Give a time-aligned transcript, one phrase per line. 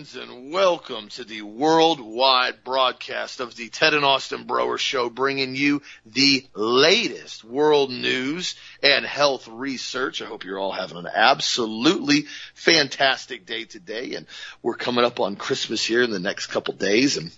[0.00, 5.54] Friends, and welcome to the worldwide broadcast of the Ted and Austin Broer Show, bringing
[5.54, 10.22] you the latest world news and health research.
[10.22, 12.24] I hope you're all having an absolutely
[12.54, 14.26] fantastic day today, and
[14.62, 17.18] we're coming up on Christmas here in the next couple days.
[17.18, 17.30] And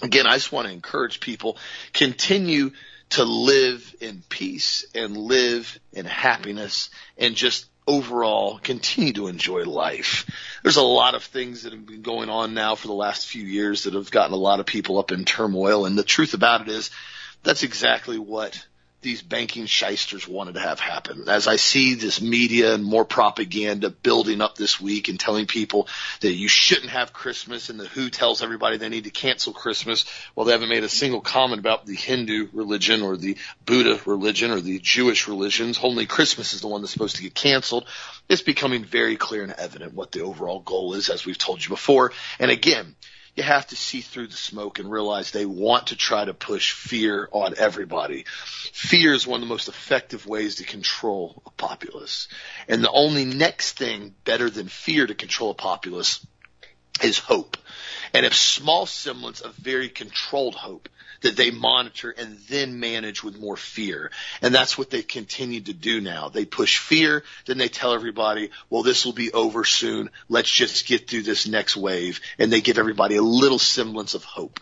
[0.00, 1.56] again, I just want to encourage people
[1.92, 2.70] continue
[3.10, 10.30] to live in peace and live in happiness and just overall continue to enjoy life.
[10.62, 13.42] There's a lot of things that have been going on now for the last few
[13.42, 15.86] years that have gotten a lot of people up in turmoil.
[15.86, 16.90] And the truth about it is
[17.42, 18.64] that's exactly what
[19.00, 21.28] these banking shysters wanted to have happen.
[21.28, 25.86] As I see this media and more propaganda building up this week and telling people
[26.20, 30.04] that you shouldn't have Christmas and the WHO tells everybody they need to cancel Christmas,
[30.34, 34.50] well, they haven't made a single comment about the Hindu religion or the Buddha religion
[34.50, 35.78] or the Jewish religions.
[35.80, 37.86] Only Christmas is the one that's supposed to get canceled.
[38.28, 41.68] It's becoming very clear and evident what the overall goal is, as we've told you
[41.68, 42.12] before.
[42.40, 42.96] And again,
[43.38, 46.72] you have to see through the smoke and realize they want to try to push
[46.72, 48.24] fear on everybody.
[48.72, 52.26] Fear is one of the most effective ways to control a populace.
[52.66, 56.26] And the only next thing better than fear to control a populace
[57.02, 57.56] is hope.
[58.14, 60.88] And a small semblance of very controlled hope
[61.20, 64.10] that they monitor and then manage with more fear.
[64.40, 66.28] And that's what they continue to do now.
[66.28, 70.10] They push fear, then they tell everybody, well, this will be over soon.
[70.28, 72.20] Let's just get through this next wave.
[72.38, 74.60] And they give everybody a little semblance of hope.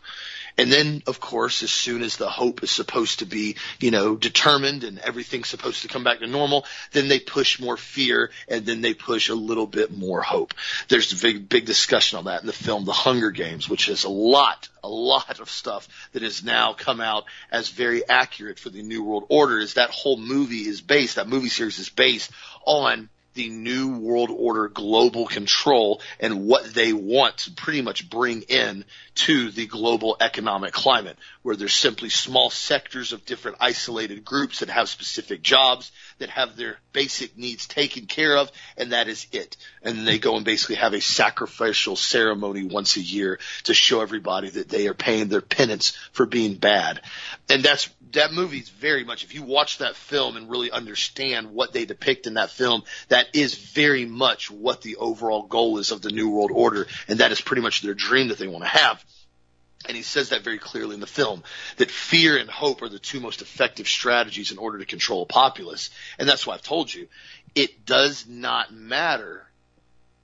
[0.59, 4.17] And then, of course, as soon as the hope is supposed to be, you know,
[4.17, 8.65] determined and everything's supposed to come back to normal, then they push more fear and
[8.65, 10.55] then they push a little bit more hope.
[10.89, 14.05] There's a big, big discussion on that in the film The Hunger Games, which is
[14.05, 18.71] a lot, a lot of stuff that has now come out as very accurate for
[18.71, 22.31] the New World Order is that whole movie is based, that movie series is based
[22.65, 28.43] on the new world order global control and what they want to pretty much bring
[28.43, 34.59] in to the global economic climate where there's simply small sectors of different isolated groups
[34.59, 39.29] that have specific jobs that have their basic needs taken care of and that is
[39.31, 39.57] it.
[39.81, 44.51] And they go and basically have a sacrificial ceremony once a year to show everybody
[44.51, 47.01] that they are paying their penance for being bad.
[47.49, 51.53] And that's that movie is very much if you watch that film and really understand
[51.53, 55.93] what they depict in that film, that is very much what the overall goal is
[55.93, 58.65] of the New World Order, and that is pretty much their dream that they want
[58.65, 59.05] to have.
[59.89, 61.43] And he says that very clearly in the film,
[61.77, 65.27] that fear and hope are the two most effective strategies in order to control a
[65.27, 65.91] populace.
[66.19, 67.09] And that's why I've told you,
[67.55, 69.47] it does not matter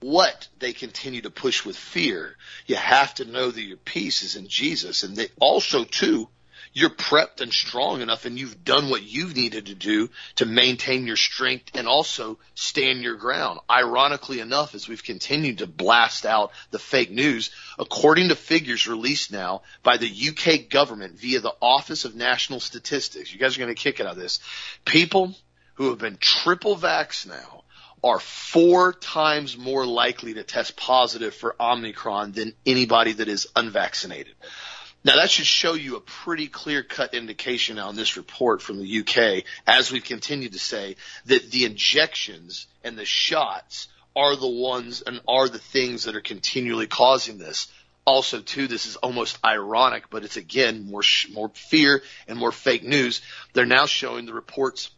[0.00, 2.36] what they continue to push with fear.
[2.66, 5.04] You have to know that your peace is in Jesus.
[5.04, 6.28] And they also too,
[6.72, 11.06] you're prepped and strong enough and you've done what you've needed to do to maintain
[11.06, 13.60] your strength and also stand your ground.
[13.70, 19.32] Ironically enough, as we've continued to blast out the fake news, according to figures released
[19.32, 23.74] now by the UK government via the Office of National Statistics, you guys are going
[23.74, 24.40] to kick it out of this.
[24.84, 25.34] People
[25.74, 27.62] who have been triple vax now
[28.04, 34.34] are four times more likely to test positive for Omicron than anybody that is unvaccinated.
[35.04, 39.00] Now that should show you a pretty clear cut indication on this report from the
[39.00, 40.96] UK, as we've continued to say,
[41.26, 46.20] that the injections and the shots are the ones and are the things that are
[46.20, 47.66] continually causing this.
[48.04, 51.02] Also, too, this is almost ironic, but it's again more,
[51.32, 53.22] more fear and more fake news.
[53.52, 54.90] They're now showing the reports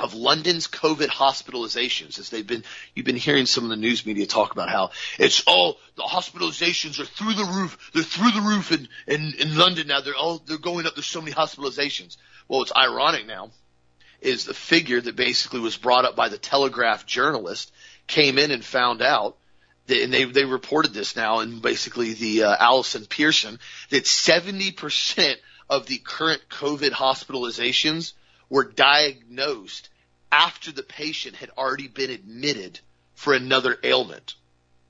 [0.00, 2.64] of London's COVID hospitalizations as they've been,
[2.94, 6.98] you've been hearing some of the news media talk about how it's, oh, the hospitalizations
[6.98, 7.90] are through the roof.
[7.92, 10.00] They're through the roof in, in, in London now.
[10.00, 10.94] They're all, they're going up.
[10.94, 12.16] There's so many hospitalizations.
[12.48, 13.50] Well, what's ironic now
[14.20, 17.72] is the figure that basically was brought up by the Telegraph journalist
[18.06, 19.36] came in and found out
[19.88, 23.58] that, and they, they reported this now and basically the, uh, Allison Pearson
[23.90, 25.34] that 70%
[25.68, 28.14] of the current COVID hospitalizations
[28.52, 29.88] were diagnosed
[30.30, 32.78] after the patient had already been admitted
[33.14, 34.34] for another ailment.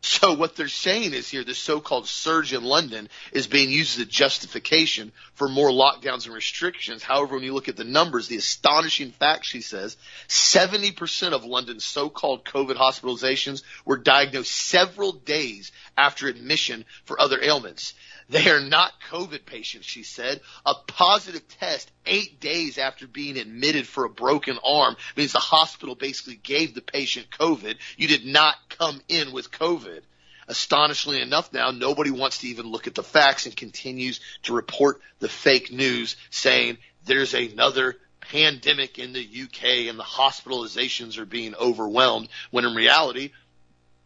[0.00, 4.02] So what they're saying is here, the so-called surge in London is being used as
[4.02, 7.04] a justification for more lockdowns and restrictions.
[7.04, 11.84] However, when you look at the numbers, the astonishing fact, she says, 70% of London's
[11.84, 17.94] so-called COVID hospitalizations were diagnosed several days after admission for other ailments.
[18.32, 20.40] They are not COVID patients, she said.
[20.64, 25.94] A positive test eight days after being admitted for a broken arm means the hospital
[25.94, 27.76] basically gave the patient COVID.
[27.98, 30.00] You did not come in with COVID.
[30.48, 35.02] Astonishingly enough now, nobody wants to even look at the facts and continues to report
[35.18, 41.54] the fake news saying there's another pandemic in the UK and the hospitalizations are being
[41.54, 43.30] overwhelmed when in reality,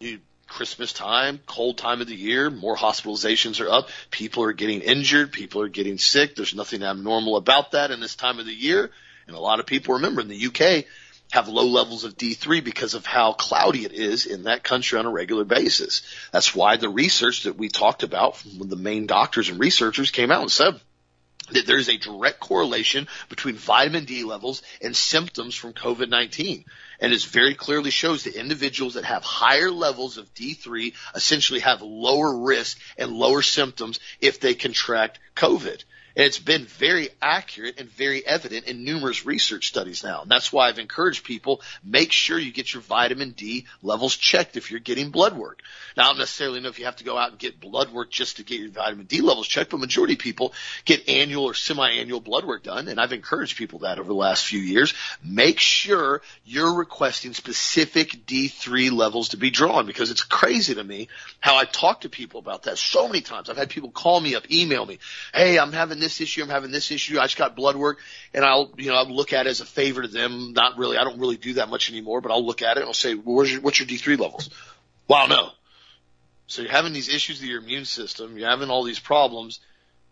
[0.01, 3.89] you Christmas time, cold time of the year, more hospitalizations are up.
[4.11, 5.33] People are getting injured.
[5.33, 6.37] People are getting sick.
[6.37, 8.91] There's nothing abnormal about that in this time of the year.
[9.27, 10.87] And a lot of people remember in the UK
[11.33, 15.07] have low levels of D3 because of how cloudy it is in that country on
[15.07, 16.03] a regular basis.
[16.31, 20.31] That's why the research that we talked about from the main doctors and researchers came
[20.31, 20.81] out and said
[21.53, 26.65] that there's a direct correlation between vitamin D levels and symptoms from COVID-19.
[27.01, 31.83] And it very clearly shows that individuals that have higher levels of D3 essentially have
[31.83, 35.85] lower risk and lower symptoms if they contract COVID.
[36.17, 40.23] And it's been very accurate and very evident in numerous research studies now.
[40.23, 44.57] And that's why I've encouraged people, make sure you get your vitamin D levels checked
[44.57, 45.61] if you're getting blood work.
[45.95, 48.11] Now, I don't necessarily know if you have to go out and get blood work
[48.11, 50.55] just to get your vitamin D levels checked, but majority of people
[50.87, 52.89] get annual or semi-annual blood work done.
[52.89, 54.95] And I've encouraged people that over the last few years.
[55.23, 61.09] Make sure you're requesting specific D3 levels to be drawn because it's crazy to me
[61.41, 63.51] how I talk to people about that so many times.
[63.51, 64.99] I've had people call me up, email me,
[65.35, 67.19] Hey, I'm having this this issue, I'm having this issue.
[67.19, 67.99] I just got blood work
[68.33, 70.53] and I'll, you know, I'll look at it as a favor to them.
[70.53, 72.87] Not really, I don't really do that much anymore, but I'll look at it and
[72.87, 74.51] I'll say, well, where's your, what's your D3 levels?
[75.09, 75.51] Wow, no.
[76.47, 78.39] So you're having these issues with your immune system.
[78.39, 79.61] You're having all these problems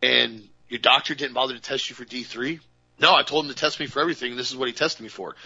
[0.03, 2.61] and your doctor didn't bother to test you for D3.
[2.99, 4.37] No, I told him to test me for everything.
[4.37, 5.37] This is what he tested me for.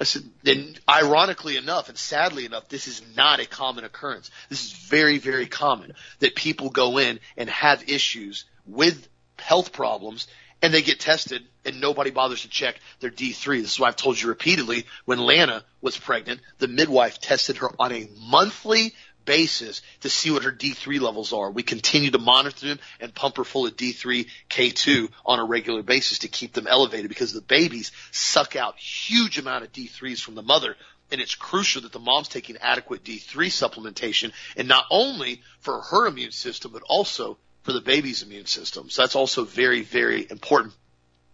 [0.00, 4.30] I said, and ironically enough, and sadly enough, this is not a common occurrence.
[4.48, 9.08] This is very, very common that people go in and have issues with
[9.42, 10.26] health problems
[10.62, 13.60] and they get tested and nobody bothers to check their D3.
[13.62, 17.70] This is why I've told you repeatedly when Lana was pregnant, the midwife tested her
[17.78, 18.94] on a monthly
[19.24, 21.50] basis to see what her D3 levels are.
[21.50, 25.82] We continue to monitor them and pump her full of D3 K2 on a regular
[25.82, 30.34] basis to keep them elevated because the babies suck out huge amount of D3s from
[30.34, 30.76] the mother
[31.10, 36.06] and it's crucial that the mom's taking adequate D3 supplementation and not only for her
[36.06, 38.90] immune system but also for the baby's immune system.
[38.90, 40.74] So that's also very, very important.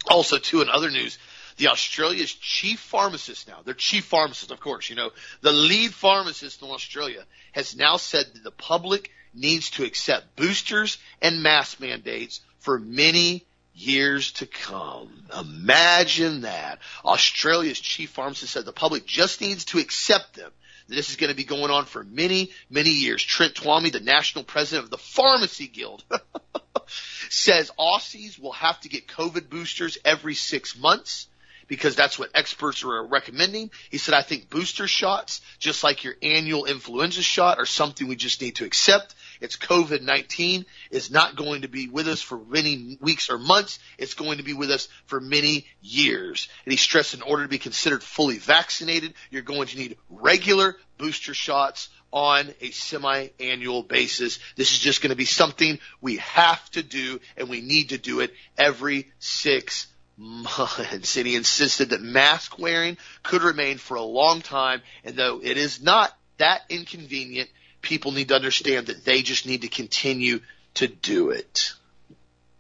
[0.09, 1.19] Also, too, in other news,
[1.57, 5.11] the Australia's chief pharmacist now, their chief pharmacist, of course, you know,
[5.41, 10.99] the lead pharmacist in Australia has now said that the public needs to accept boosters
[11.21, 13.45] and mask mandates for many
[13.75, 15.09] years to come.
[15.39, 16.79] Imagine that.
[17.05, 20.51] Australia's chief pharmacist said the public just needs to accept them
[20.89, 23.23] this is going to be going on for many, many years.
[23.23, 26.03] Trent Twomey, the national president of the Pharmacy Guild,
[27.29, 31.29] says Aussies will have to get COVID boosters every six months
[31.69, 33.71] because that's what experts are recommending.
[33.91, 38.17] He said, I think booster shots, just like your annual influenza shot, are something we
[38.17, 39.15] just need to accept.
[39.41, 43.79] It's COVID-19 is not going to be with us for many weeks or months.
[43.99, 46.49] It's going to be with us for many years.
[46.65, 50.77] And he stressed in order to be considered fully vaccinated, you're going to need regular
[50.99, 54.39] booster shots on a semi-annual basis.
[54.57, 57.99] This is just going to be something we have to do and we need to
[57.99, 61.17] do it every six months.
[61.17, 64.83] And he insisted that mask wearing could remain for a long time.
[65.05, 67.51] And though it is not that inconvenient,
[67.83, 70.41] people need to understand that they just need to continue
[70.75, 71.73] to do it.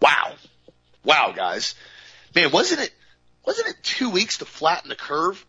[0.01, 0.35] Wow.
[1.05, 1.75] Wow, guys.
[2.35, 2.93] Man, wasn't it,
[3.45, 5.45] wasn't it two weeks to flatten the curve?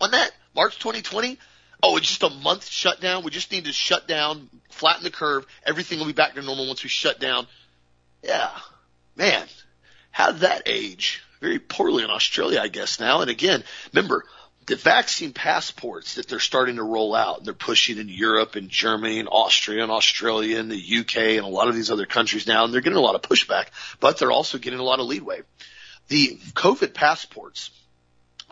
[0.00, 1.38] On that March 2020?
[1.82, 3.24] Oh, it's just a month shutdown.
[3.24, 5.46] We just need to shut down, flatten the curve.
[5.64, 7.46] Everything will be back to normal once we shut down.
[8.22, 8.50] Yeah.
[9.16, 9.46] Man,
[10.10, 11.22] how did that age?
[11.40, 13.20] Very poorly in Australia, I guess now.
[13.20, 14.24] And again, remember,
[14.66, 19.18] the vaccine passports that they're starting to roll out, they're pushing in Europe and Germany
[19.18, 22.64] and Austria and Australia and the UK and a lot of these other countries now,
[22.64, 23.66] and they're getting a lot of pushback,
[23.98, 25.40] but they're also getting a lot of leadway.
[26.08, 27.70] The COVID passports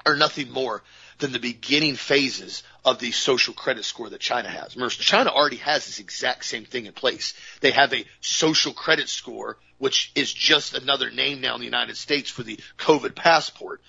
[0.05, 0.83] are nothing more
[1.19, 4.75] than the beginning phases of the social credit score that China has.
[4.75, 7.35] Remember, China already has this exact same thing in place.
[7.61, 11.97] They have a social credit score, which is just another name now in the United
[11.97, 13.83] States for the COVID passport.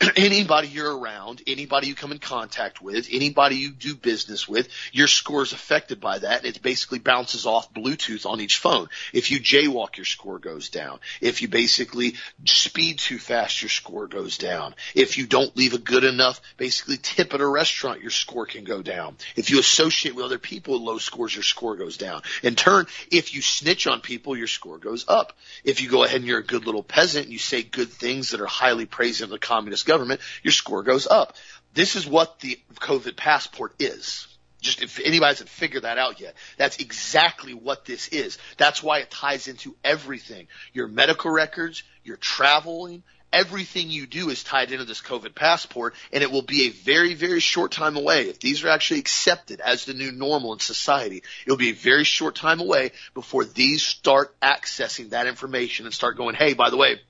[0.16, 5.06] anybody you're around, anybody you come in contact with, anybody you do business with, your
[5.06, 6.44] score is affected by that.
[6.46, 8.88] It basically bounces off Bluetooth on each phone.
[9.12, 11.00] If you jaywalk, your score goes down.
[11.20, 12.14] If you basically
[12.46, 14.74] speed too fast, your score goes down.
[14.94, 18.64] If you don't leave a good enough, basically tip at a restaurant, your score can
[18.64, 19.16] go down.
[19.36, 22.22] If you associate with other people with low scores, your score goes down.
[22.42, 25.34] In turn, if you snitch on people, your score goes up.
[25.62, 28.30] If you go ahead and you're a good little peasant and you say good things
[28.30, 31.36] that are highly praised of the communist government, your score goes up.
[31.74, 34.26] This is what the COVID passport is.
[34.60, 38.38] Just if anybody hasn't figured that out yet, that's exactly what this is.
[38.58, 40.48] That's why it ties into everything.
[40.74, 46.22] Your medical records, your traveling, everything you do is tied into this COVID passport and
[46.22, 48.28] it will be a very, very short time away.
[48.28, 52.04] If these are actually accepted as the new normal in society, it'll be a very
[52.04, 56.76] short time away before these start accessing that information and start going, hey, by the
[56.76, 57.00] way,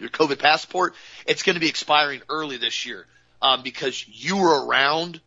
[0.00, 0.94] your COVID passport,
[1.26, 3.06] it's going to be expiring early this year
[3.42, 5.20] um, because you were around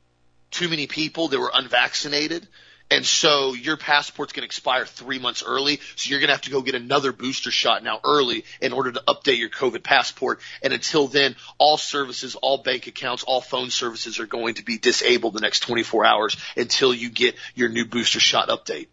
[0.52, 2.48] too many people that were unvaccinated
[2.92, 5.80] and so your passport's going to expire three months early.
[5.96, 8.92] So you're going to have to go get another booster shot now early in order
[8.92, 10.40] to update your COVID passport.
[10.64, 14.80] And until then, all services, all bank accounts, all phone services are going to be
[14.80, 18.88] disabled the next 24 hours until you get your new booster shot update.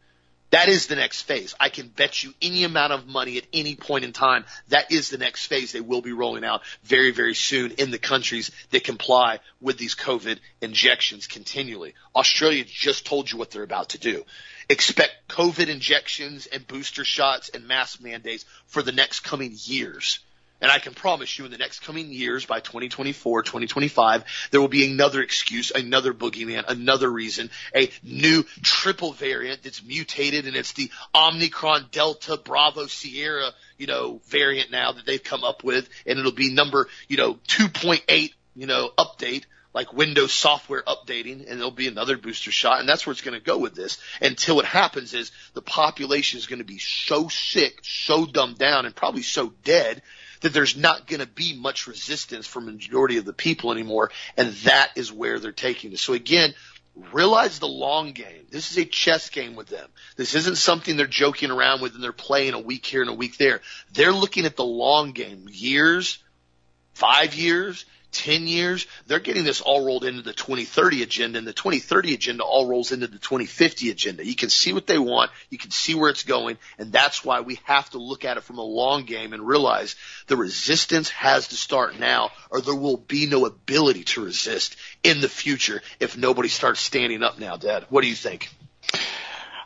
[0.50, 1.54] That is the next phase.
[1.58, 4.44] I can bet you any amount of money at any point in time.
[4.68, 7.98] That is the next phase they will be rolling out very, very soon in the
[7.98, 11.94] countries that comply with these COVID injections continually.
[12.14, 14.24] Australia just told you what they're about to do.
[14.68, 20.20] Expect COVID injections and booster shots and mask mandates for the next coming years.
[20.60, 24.68] And I can promise you in the next coming years, by 2024, 2025, there will
[24.68, 30.72] be another excuse, another boogeyman, another reason, a new triple variant that's mutated and it's
[30.72, 35.88] the Omicron Delta Bravo Sierra, you know, variant now that they've come up with.
[36.06, 39.44] And it'll be number, you know, 2.8, you know, update
[39.74, 42.80] like Windows software updating and there'll be another booster shot.
[42.80, 46.38] And that's where it's going to go with this until what happens is the population
[46.38, 50.00] is going to be so sick, so dumbed down and probably so dead
[50.46, 54.12] that there's not going to be much resistance for majority of the people anymore.
[54.36, 55.98] And that is where they're taking it.
[55.98, 56.54] So again,
[57.12, 58.46] realize the long game.
[58.50, 59.88] This is a chess game with them.
[60.14, 63.14] This isn't something they're joking around with and they're playing a week here and a
[63.14, 63.60] week there.
[63.92, 66.22] They're looking at the long game, years,
[66.94, 71.52] five years, 10 years, they're getting this all rolled into the 2030 agenda and the
[71.52, 74.26] 2030 agenda all rolls into the 2050 agenda.
[74.26, 75.30] You can see what they want.
[75.50, 76.58] You can see where it's going.
[76.78, 79.96] And that's why we have to look at it from a long game and realize
[80.26, 85.20] the resistance has to start now or there will be no ability to resist in
[85.20, 87.86] the future if nobody starts standing up now, Dad.
[87.90, 88.48] What do you think?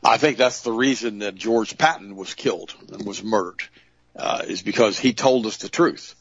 [0.02, 3.62] I think that's the reason that George Patton was killed and was murdered,
[4.16, 6.14] uh, is because he told us the truth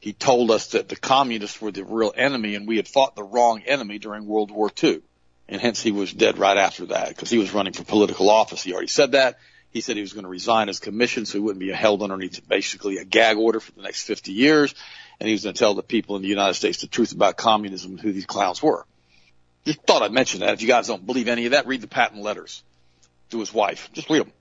[0.00, 3.22] he told us that the communists were the real enemy and we had fought the
[3.22, 5.02] wrong enemy during World War II.
[5.46, 8.62] And hence he was dead right after that because he was running for political office.
[8.62, 9.38] He already said that.
[9.72, 12.40] He said he was going to resign his commission so he wouldn't be held underneath
[12.48, 14.74] basically a gag order for the next 50 years.
[15.20, 17.36] And he was going to tell the people in the United States the truth about
[17.36, 18.86] communism and who these clowns were.
[19.66, 20.54] Just thought I'd mention that.
[20.54, 22.62] If you guys don't believe any of that, read the Patton letters
[23.30, 23.90] to his wife.
[23.92, 24.32] Just read them.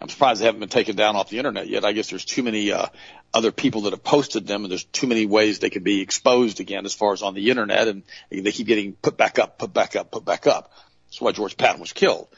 [0.00, 1.84] I'm surprised they haven't been taken down off the internet yet.
[1.84, 2.86] I guess there's too many uh,
[3.34, 6.60] other people that have posted them, and there's too many ways they can be exposed
[6.60, 9.72] again as far as on the internet, and they keep getting put back up, put
[9.72, 10.72] back up, put back up.
[11.06, 12.28] That's why George Patton was killed.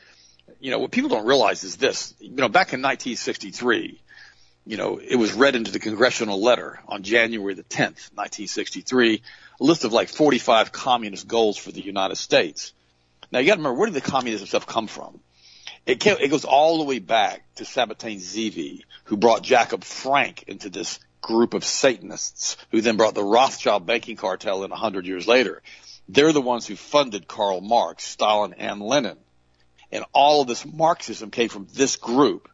[0.59, 2.14] You know what people don't realize is this.
[2.19, 4.00] You know, back in 1963,
[4.67, 9.23] you know, it was read into the congressional letter on January the 10th, 1963,
[9.61, 12.73] a list of like 45 communist goals for the United States.
[13.33, 15.21] Now you got to remember, where did the communism stuff come from?
[15.87, 20.70] It, it goes all the way back to Sabbatai Zevi, who brought Jacob Frank into
[20.70, 25.26] this group of Satanists, who then brought the Rothschild banking cartel in a hundred years
[25.26, 25.62] later.
[26.08, 29.18] They're the ones who funded Karl Marx, Stalin, and Lenin.
[29.92, 32.49] And all of this Marxism came from this group.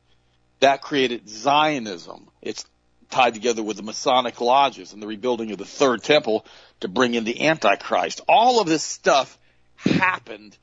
[0.60, 2.28] That created Zionism.
[2.40, 2.64] It's
[3.10, 6.44] tied together with the Masonic lodges and the rebuilding of the third temple
[6.80, 8.20] to bring in the Antichrist.
[8.28, 9.38] All of this stuff
[9.76, 10.56] happened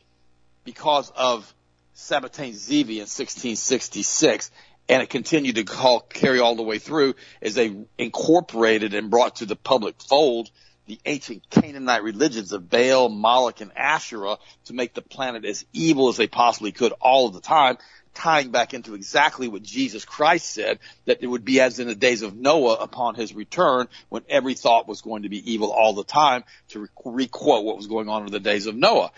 [0.64, 1.54] because of
[1.96, 4.52] Sabbatai Zevi in 1666,
[4.90, 9.38] and it continued to call, carry all the way through as they incorporated and brought
[9.38, 10.50] to the public fold
[10.86, 16.10] the ancient Canaanite religions of Baal, Moloch, and Asherah to make the planet as evil
[16.10, 17.78] as they possibly could all of the time,
[18.14, 21.96] tying back into exactly what Jesus Christ said, that it would be as in the
[21.96, 25.94] days of Noah upon his return, when every thought was going to be evil all
[25.94, 29.12] the time, to requote what was going on in the days of Noah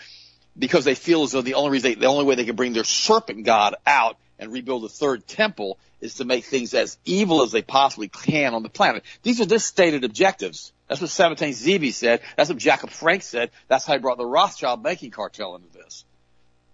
[0.58, 2.72] because they feel as though the only reason they, the only way they can bring
[2.72, 7.42] their serpent god out and rebuild a third temple is to make things as evil
[7.42, 9.02] as they possibly can on the planet.
[9.22, 10.72] These are just stated objectives.
[10.88, 12.20] That's what Sabbatai Zevi said.
[12.36, 13.50] That's what Jacob Frank said.
[13.68, 16.04] That's how he brought the Rothschild banking cartel into this.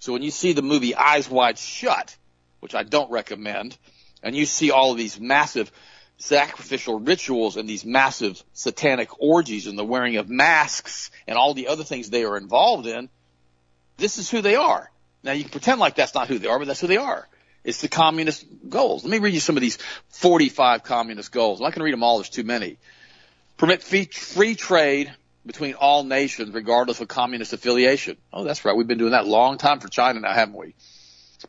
[0.01, 2.17] So when you see the movie Eyes Wide Shut,
[2.61, 3.79] which I don't recommend,
[4.23, 5.71] and you see all of these massive
[6.19, 11.69] sacrificial rituals and these massive satanic orgies and the wearing of masks and all the
[11.69, 13.09] other things they are involved in,
[13.97, 14.91] this is who they are.
[15.23, 17.29] Now you can pretend like that's not who they are, but that's who they are.
[17.65, 19.05] It's the communist goals.
[19.05, 21.61] Let me read you some of these 45 communist goals.
[21.61, 22.19] I'm not going to read them all.
[22.19, 22.77] There's too many.
[23.57, 25.13] Permit free, trade
[25.47, 28.17] between all nations regardless of communist affiliation.
[28.33, 28.77] Oh, that's right.
[28.77, 30.75] We've been doing that a long time for China now, haven't we?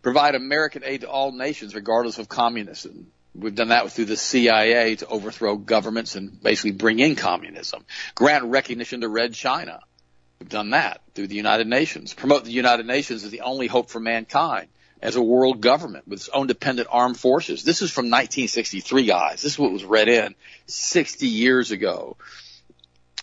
[0.02, 3.08] Provide American aid to all nations regardless of communism.
[3.36, 7.84] We've done that through the CIA to overthrow governments and basically bring in communism.
[8.14, 9.80] Grant recognition to Red China.
[10.44, 12.14] We've done that through the United Nations.
[12.14, 14.68] Promote the United Nations as the only hope for mankind
[15.02, 17.64] as a world government with its own dependent armed forces.
[17.64, 19.42] This is from 1963, guys.
[19.42, 20.36] This is what was read in
[20.66, 22.18] 60 years ago.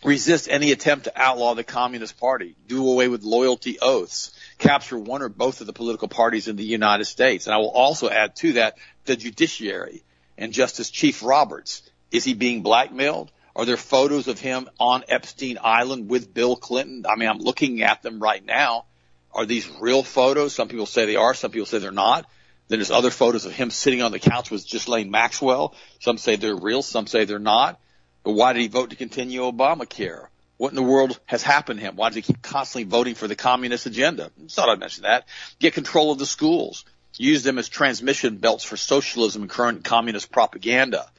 [0.02, 2.56] Resist any attempt to outlaw the Communist Party.
[2.68, 4.32] Do away with loyalty oaths.
[4.56, 7.46] Capture one or both of the political parties in the United States.
[7.46, 10.04] And I will also add to that the judiciary
[10.38, 11.82] and Justice Chief Roberts.
[12.10, 13.30] Is he being blackmailed?
[13.56, 17.04] Are there photos of him on Epstein Island with Bill Clinton?
[17.08, 18.86] I mean, I'm looking at them right now.
[19.32, 20.54] Are these real photos?
[20.54, 21.34] Some people say they are.
[21.34, 22.26] Some people say they're not.
[22.68, 25.74] Then there's other photos of him sitting on the couch with Ghislaine Maxwell.
[25.98, 26.82] Some say they're real.
[26.82, 27.80] Some say they're not.
[28.22, 30.28] But why did he vote to continue Obamacare?
[30.56, 31.96] What in the world has happened to him?
[31.96, 34.30] Why does he keep constantly voting for the communist agenda?
[34.50, 35.26] Thought I'd mention that.
[35.58, 36.84] Get control of the schools.
[37.16, 41.10] Use them as transmission belts for socialism and current communist propaganda.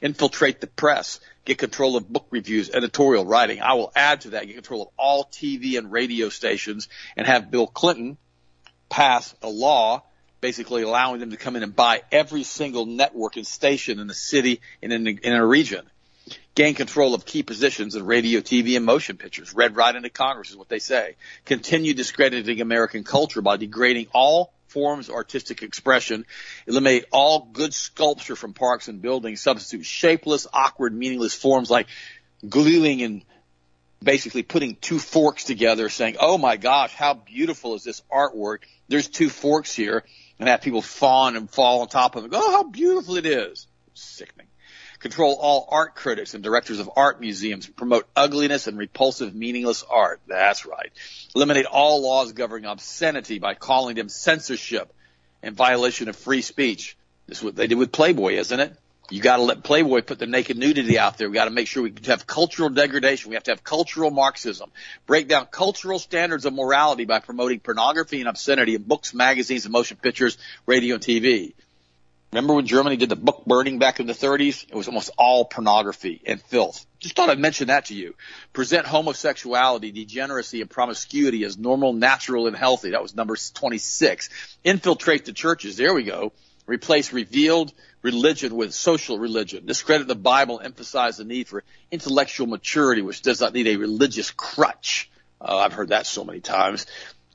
[0.00, 1.18] Infiltrate the press.
[1.44, 3.60] Get control of book reviews, editorial writing.
[3.60, 4.46] I will add to that.
[4.46, 8.18] Get control of all TV and radio stations and have Bill Clinton
[8.88, 10.02] pass a law
[10.40, 14.14] basically allowing them to come in and buy every single network and station in the
[14.14, 15.88] city and in, in a region
[16.54, 19.54] gain control of key positions in radio, TV, and motion pictures.
[19.54, 21.16] Read right into Congress is what they say.
[21.44, 26.24] Continue discrediting American culture by degrading all forms artistic expression.
[26.66, 29.40] Eliminate all good sculpture from parks and buildings.
[29.40, 31.86] Substitute shapeless, awkward, meaningless forms like
[32.48, 33.24] gluing and
[34.02, 38.58] basically putting two forks together saying, oh my gosh, how beautiful is this artwork?
[38.88, 40.04] There's two forks here
[40.38, 42.30] and have people fawn and fall on top of it.
[42.30, 43.66] Go, oh, how beautiful it is.
[43.92, 44.46] Sickening
[45.00, 50.20] control all art critics and directors of art museums, promote ugliness and repulsive, meaningless art.
[50.26, 50.92] That's right.
[51.34, 54.92] Eliminate all laws governing obscenity by calling them censorship
[55.42, 56.96] and violation of free speech.
[57.26, 58.76] This is what they did with Playboy, isn't it?
[59.10, 61.28] You got to let Playboy put the naked nudity out there.
[61.28, 63.30] We got to make sure we have cultural degradation.
[63.30, 64.70] We have to have cultural Marxism.
[65.06, 69.72] Break down cultural standards of morality by promoting pornography and obscenity in books, magazines, and
[69.72, 71.54] motion pictures, radio, and TV.
[72.32, 74.64] Remember when Germany did the book burning back in the 30s?
[74.68, 76.86] It was almost all pornography and filth.
[77.00, 78.14] Just thought I'd mention that to you.
[78.52, 82.90] Present homosexuality, degeneracy, and promiscuity as normal, natural, and healthy.
[82.90, 84.28] That was number 26.
[84.62, 85.76] Infiltrate the churches.
[85.76, 86.32] There we go.
[86.66, 89.66] Replace revealed religion with social religion.
[89.66, 90.60] Discredit the Bible.
[90.62, 95.10] Emphasize the need for intellectual maturity, which does not need a religious crutch.
[95.40, 96.86] Uh, I've heard that so many times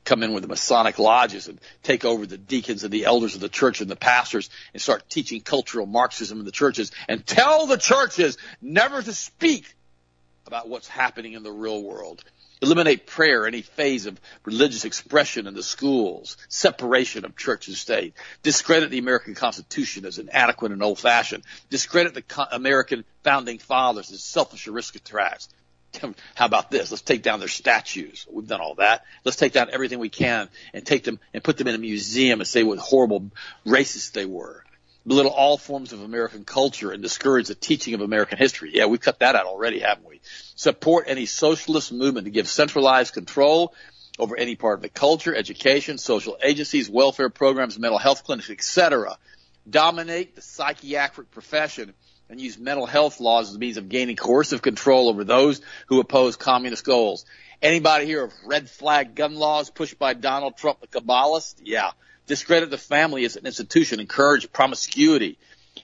[0.06, 3.42] come in with the Masonic lodges and take over the deacons and the elders of
[3.42, 7.66] the church and the pastors and start teaching cultural Marxism in the churches and tell
[7.66, 9.66] the churches never to speak
[10.48, 12.24] about what's happening in the real world.
[12.62, 18.14] Eliminate prayer, any phase of religious expression in the schools, separation of church and state.
[18.44, 21.44] Discredit the American Constitution as inadequate and old fashioned.
[21.70, 25.50] Discredit the American founding fathers as selfish aristocrats.
[26.36, 26.92] How about this?
[26.92, 28.26] Let's take down their statues.
[28.30, 29.04] We've done all that.
[29.24, 32.40] Let's take down everything we can and take them and put them in a museum
[32.40, 33.32] and say what horrible
[33.66, 34.64] racists they were.
[35.08, 38.72] Belittle all forms of American culture and discourage the teaching of American history.
[38.74, 40.20] Yeah, we've cut that out already, haven't we?
[40.56, 43.76] Support any socialist movement to give centralized control
[44.18, 49.18] over any part of the culture, education, social agencies, welfare programs, mental health clinics, etc.
[49.70, 51.94] Dominate the psychiatric profession
[52.30, 56.00] and use mental health laws as a means of gaining coercive control over those who
[56.00, 57.26] oppose communist goals.
[57.62, 61.56] Anybody hear of red flag gun laws pushed by Donald Trump, the Kabbalist?
[61.64, 61.92] Yeah.
[62.28, 65.38] Discredit the family as an institution, encourage promiscuity,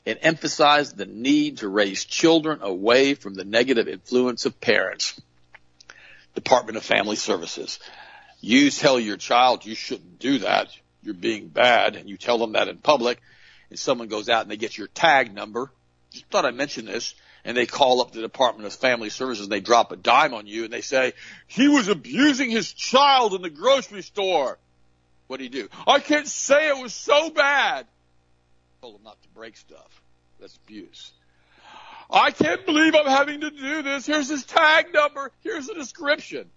[0.05, 5.19] and emphasize the need to raise children away from the negative influence of parents.
[6.33, 7.79] Department of Family Services.
[8.39, 10.69] You tell your child you shouldn't do that.
[11.03, 13.21] You're being bad, and you tell them that in public,
[13.69, 15.71] and someone goes out and they get your tag number,
[16.29, 17.15] thought I'd mention this.
[17.43, 20.45] And they call up the Department of Family Services and they drop a dime on
[20.45, 21.13] you and they say,
[21.47, 24.59] he was abusing his child in the grocery store.
[25.25, 25.69] What do you do?
[25.87, 27.85] I can't say it was so bad.
[27.87, 30.01] I told him not to break stuff.
[30.39, 31.11] That's abuse.
[32.11, 34.05] I can't believe I'm having to do this.
[34.05, 35.31] Here's his tag number.
[35.41, 36.49] Here's the description.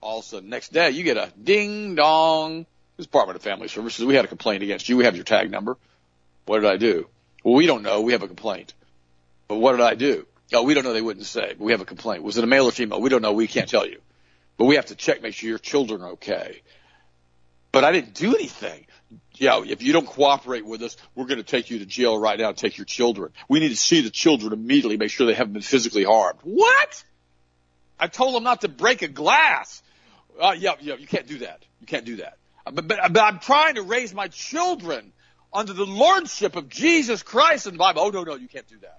[0.00, 2.66] All of a sudden, next day, you get a ding dong.
[2.98, 4.96] Department of Family Services, we had a complaint against you.
[4.96, 5.76] We have your tag number.
[6.46, 7.08] What did I do?
[7.46, 8.00] Well, we don't know.
[8.00, 8.74] We have a complaint.
[9.46, 10.26] But what did I do?
[10.52, 10.92] Oh, we don't know.
[10.92, 11.54] They wouldn't say.
[11.56, 12.24] But we have a complaint.
[12.24, 13.00] Was it a male or female?
[13.00, 13.34] We don't know.
[13.34, 14.00] We can't tell you.
[14.56, 16.62] But we have to check, make sure your children are okay.
[17.70, 18.86] But I didn't do anything.
[19.34, 22.36] Yeah, if you don't cooperate with us, we're going to take you to jail right
[22.36, 23.30] now and take your children.
[23.48, 26.40] We need to see the children immediately, make sure they haven't been physically harmed.
[26.42, 27.04] What?
[28.00, 29.84] I told them not to break a glass.
[30.40, 31.64] Uh, yeah, yeah, you can't do that.
[31.80, 32.38] You can't do that.
[32.64, 35.12] But, but, but I'm trying to raise my children.
[35.52, 38.02] Under the lordship of Jesus Christ in the Bible.
[38.02, 38.98] Oh no, no, you can't do that.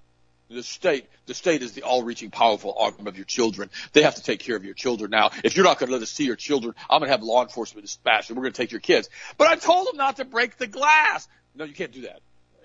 [0.49, 3.69] The state, the state is the all-reaching, powerful arm of your children.
[3.91, 5.31] They have to take care of your children now.
[5.43, 7.43] If you're not going to let us see your children, I'm going to have law
[7.43, 9.09] enforcement dispatched and we're going to take your kids.
[9.37, 11.27] But I told them not to break the glass.
[11.53, 12.21] No, you can't do that.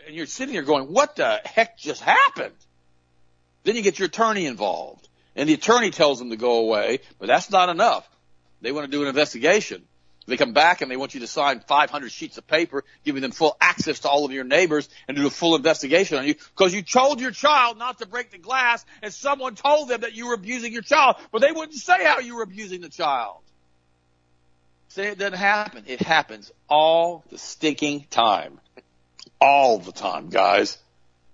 [0.07, 2.55] And you're sitting there going, what the heck just happened?
[3.65, 7.27] Then you get your attorney involved and the attorney tells them to go away, but
[7.27, 8.09] that's not enough.
[8.61, 9.83] They want to do an investigation.
[10.27, 13.33] They come back and they want you to sign 500 sheets of paper, giving them
[13.33, 16.73] full access to all of your neighbors and do a full investigation on you because
[16.73, 20.29] you told your child not to break the glass and someone told them that you
[20.29, 23.39] were abusing your child, but they wouldn't say how you were abusing the child.
[24.89, 25.85] Say it doesn't happen.
[25.87, 28.61] It happens all the stinking time.
[29.41, 30.79] All the time, guys.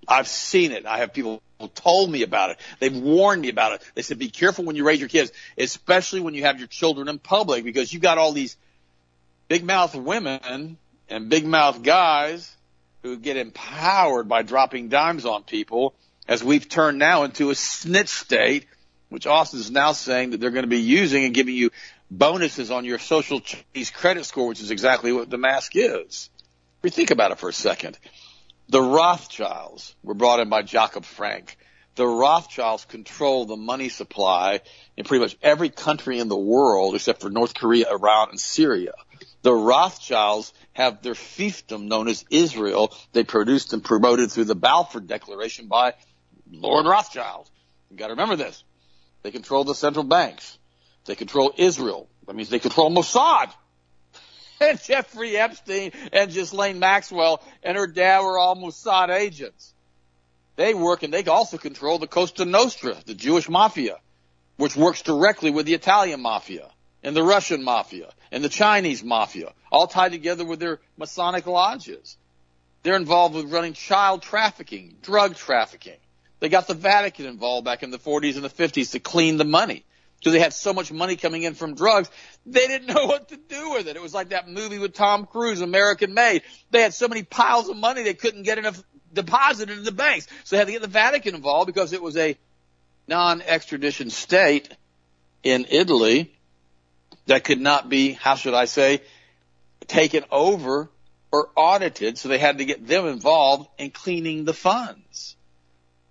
[0.06, 0.86] I've seen it.
[0.86, 2.60] I have people who told me about it.
[2.78, 3.82] They've warned me about it.
[3.94, 7.08] They said, be careful when you raise your kids, especially when you have your children
[7.08, 8.56] in public because you've got all these
[9.48, 10.76] big mouth women
[11.08, 12.54] and big mouth guys
[13.02, 15.94] who get empowered by dropping dimes on people
[16.26, 18.66] as we've turned now into a snitch state,
[19.08, 21.70] which Austin is now saying that they're going to be using and giving you
[22.10, 26.28] bonuses on your social cheese credit score, which is exactly what the mask is.
[26.82, 27.98] You think about it for a second,
[28.68, 31.56] the Rothschilds were brought in by Jacob Frank.
[31.96, 34.60] The Rothschilds control the money supply
[34.96, 38.92] in pretty much every country in the world except for North Korea, Iran, and Syria.
[39.48, 42.94] The Rothschilds have their fiefdom known as Israel.
[43.14, 45.94] They produced and promoted through the Balfour Declaration by
[46.52, 47.48] Lord Rothschild.
[47.90, 48.62] You gotta remember this.
[49.22, 50.58] They control the central banks.
[51.06, 52.10] They control Israel.
[52.26, 53.50] That means they control Mossad.
[54.60, 59.72] And Jeffrey Epstein and Ghislaine Maxwell and her dad were all Mossad agents.
[60.56, 63.96] They work and they also control the Costa Nostra, the Jewish mafia,
[64.58, 66.68] which works directly with the Italian mafia
[67.02, 72.16] and the Russian mafia and the Chinese mafia, all tied together with their Masonic lodges.
[72.82, 75.96] They're involved with running child trafficking, drug trafficking.
[76.40, 79.44] They got the Vatican involved back in the 40s and the 50s to clean the
[79.44, 79.84] money.
[80.22, 82.10] So they had so much money coming in from drugs,
[82.44, 83.94] they didn't know what to do with it.
[83.94, 86.42] It was like that movie with Tom Cruise, American Made.
[86.70, 88.82] They had so many piles of money they couldn't get enough
[89.12, 90.26] deposited in the banks.
[90.44, 92.36] So they had to get the Vatican involved because it was a
[93.06, 94.68] non-extradition state
[95.44, 96.37] in Italy
[97.28, 99.00] that could not be, how should I say,
[99.86, 100.90] taken over
[101.30, 105.36] or audited, so they had to get them involved in cleaning the funds.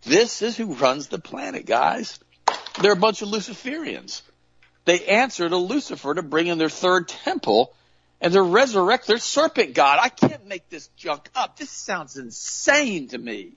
[0.04, 2.20] This is who runs the planet, guys.
[2.82, 4.22] They're a bunch of Luciferians.
[4.86, 7.74] They answer to Lucifer to bring in their third temple
[8.22, 10.00] and to resurrect their serpent god.
[10.02, 11.58] I can't make this junk up.
[11.58, 13.54] This sounds insane to me.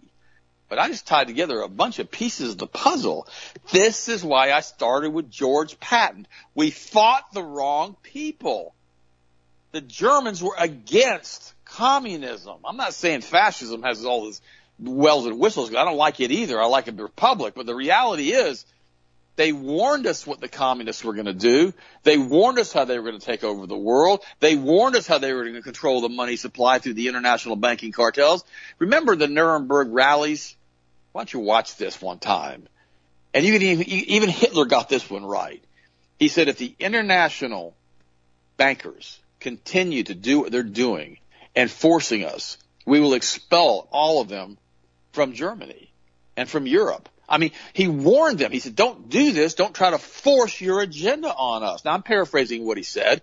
[0.70, 3.26] But I just tied together a bunch of pieces of the puzzle.
[3.72, 6.28] This is why I started with George Patton.
[6.54, 8.72] We fought the wrong people.
[9.72, 12.58] The Germans were against communism.
[12.64, 14.40] I'm not saying fascism has all this
[14.78, 15.74] wells and whistles.
[15.74, 16.60] I don't like it either.
[16.60, 17.54] I like a republic.
[17.56, 18.64] But the reality is
[19.34, 21.74] they warned us what the communists were going to do.
[22.04, 24.22] They warned us how they were going to take over the world.
[24.38, 27.56] They warned us how they were going to control the money supply through the international
[27.56, 28.44] banking cartels.
[28.78, 30.56] Remember the Nuremberg rallies?
[31.12, 32.68] Why don't you watch this one time?
[33.34, 35.62] And you can even, even Hitler got this one right.
[36.18, 37.74] He said if the international
[38.56, 41.18] bankers continue to do what they're doing
[41.56, 44.58] and forcing us, we will expel all of them
[45.12, 45.90] from Germany
[46.36, 47.08] and from Europe.
[47.28, 48.50] I mean, he warned them.
[48.50, 49.54] He said, don't do this.
[49.54, 51.84] Don't try to force your agenda on us.
[51.84, 53.22] Now I'm paraphrasing what he said,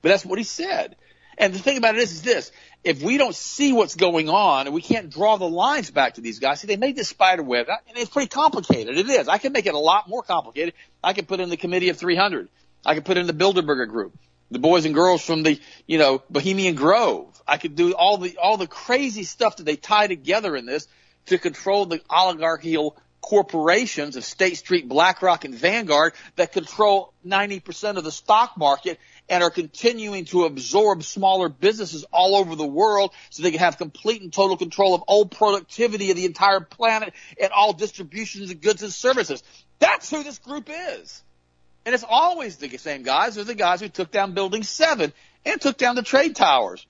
[0.00, 0.96] but that's what he said.
[1.38, 2.52] And the thing about it is, is this
[2.84, 6.20] if we don't see what's going on and we can't draw the lines back to
[6.20, 8.98] these guys, see, they made this spider web, and it's pretty complicated.
[8.98, 9.28] It is.
[9.28, 10.74] I can make it a lot more complicated.
[11.02, 12.48] I can put in the committee of 300.
[12.84, 14.18] I can put in the Bilderberger group,
[14.50, 17.40] the boys and girls from the, you know, Bohemian Grove.
[17.46, 20.88] I could do all the, all the crazy stuff that they tie together in this
[21.26, 28.02] to control the oligarchical corporations of State Street, BlackRock, and Vanguard that control 90% of
[28.02, 33.42] the stock market and are continuing to absorb smaller businesses all over the world so
[33.42, 37.50] they can have complete and total control of all productivity of the entire planet and
[37.52, 39.42] all distributions of goods and services.
[39.78, 41.22] That's who this group is.
[41.84, 43.34] And it's always the same guys.
[43.34, 45.12] They're the guys who took down Building 7
[45.44, 46.86] and took down the trade towers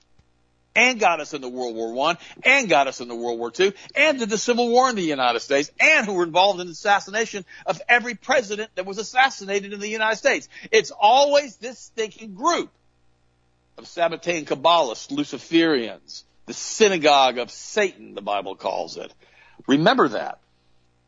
[0.75, 4.19] and got us into World War One and got us into World War Two and
[4.19, 7.45] did the Civil War in the United States and who were involved in the assassination
[7.65, 10.49] of every president that was assassinated in the United States.
[10.71, 12.71] It's always this stinking group
[13.77, 19.13] of Sabbatean Kabbalists, Luciferians, the synagogue of Satan, the Bible calls it.
[19.67, 20.39] Remember that.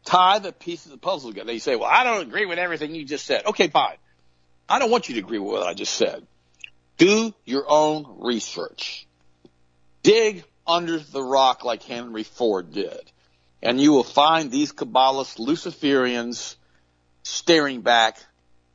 [0.05, 1.47] Tie the pieces of the puzzle together.
[1.47, 3.45] They say, well, I don't agree with everything you just said.
[3.47, 3.97] Okay, fine.
[4.69, 6.25] I don't want you to agree with what I just said.
[6.97, 9.07] Do your own research
[10.05, 13.11] dig under the rock like Henry Ford did.
[13.61, 16.55] And you will find these Kabbalists, Luciferians,
[17.23, 18.17] staring back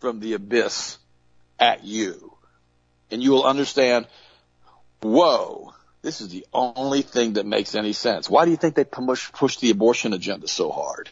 [0.00, 0.98] from the abyss
[1.58, 2.32] at you.
[3.12, 4.08] And you will understand,
[5.02, 8.28] whoa, this is the only thing that makes any sense.
[8.28, 11.10] Why do you think they push, push the abortion agenda so hard?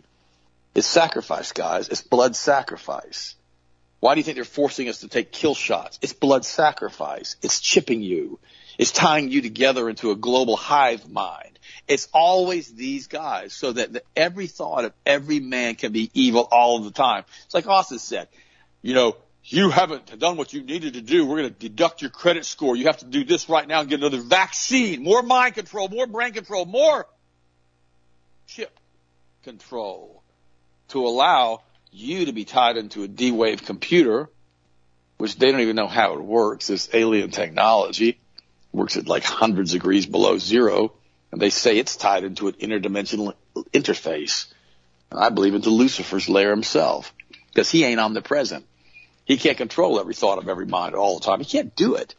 [0.75, 1.89] It's sacrifice, guys.
[1.89, 3.37] It's blood sacrifice.
[4.01, 5.99] Why do you think they're forcing us to take kill shots?
[6.03, 7.37] It's blood sacrifice.
[7.43, 8.41] It's chipping you.
[8.79, 11.59] It's tying you together into a global hive mind.
[11.89, 16.47] It's always these guys so that the, every thought of every man can be evil
[16.53, 17.25] all the time.
[17.45, 18.29] It's like Austin said,
[18.81, 21.27] you know, you haven't done what you needed to do.
[21.27, 22.77] We're going to deduct your credit score.
[22.77, 26.07] You have to do this right now and get another vaccine, more mind control, more
[26.07, 27.07] brain control, more
[28.47, 28.79] chip
[29.43, 30.23] control
[30.89, 34.29] to allow you to be tied into a D-Wave computer,
[35.17, 36.71] which they don't even know how it works.
[36.71, 38.21] It's alien technology
[38.73, 40.93] works at like hundreds of degrees below zero,
[41.33, 43.35] and they say it's tied into an interdimensional
[43.73, 44.47] interface.
[45.11, 47.15] I believe into Lucifer's lair himself,
[47.49, 48.67] because he ain't omnipresent.
[49.25, 51.41] He can't control every thought of every mind all the time.
[51.41, 52.15] He can't do it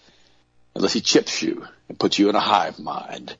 [0.75, 3.35] unless he chips you and puts you in a hive mind.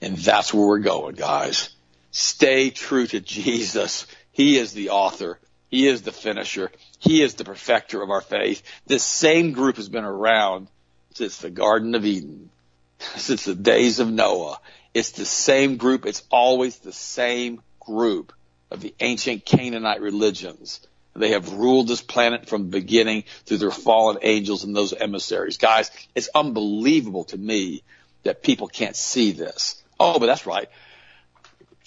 [0.00, 1.70] And that's where we're going, guys.
[2.10, 4.06] Stay true to Jesus.
[4.30, 5.38] He is the author.
[5.70, 6.70] He is the finisher.
[6.98, 8.62] He is the perfecter of our faith.
[8.86, 10.68] This same group has been around
[11.14, 12.50] since the Garden of Eden,
[13.16, 14.60] since the days of Noah.
[14.92, 16.06] It's the same group.
[16.06, 18.32] It's always the same group
[18.70, 20.86] of the ancient Canaanite religions.
[21.16, 25.58] They have ruled this planet from the beginning through their fallen angels and those emissaries.
[25.58, 27.82] Guys, it's unbelievable to me
[28.24, 29.82] that people can't see this.
[29.98, 30.68] Oh, but that's right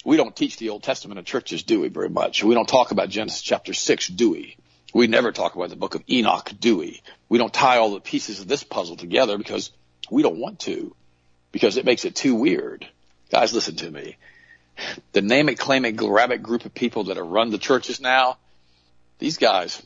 [0.08, 2.42] we don't teach the Old Testament in churches, do we, very much?
[2.42, 4.56] We don't talk about Genesis chapter 6, do we?
[4.94, 7.02] We never talk about the book of Enoch, do we?
[7.28, 9.70] We don't tie all the pieces of this puzzle together because
[10.10, 10.94] we don't want to,
[11.52, 12.86] because it makes it too weird.
[13.30, 14.16] Guys, listen to me.
[15.12, 18.00] The name it, claim it, grab it group of people that are run the churches
[18.00, 18.38] now,
[19.18, 19.82] these guys,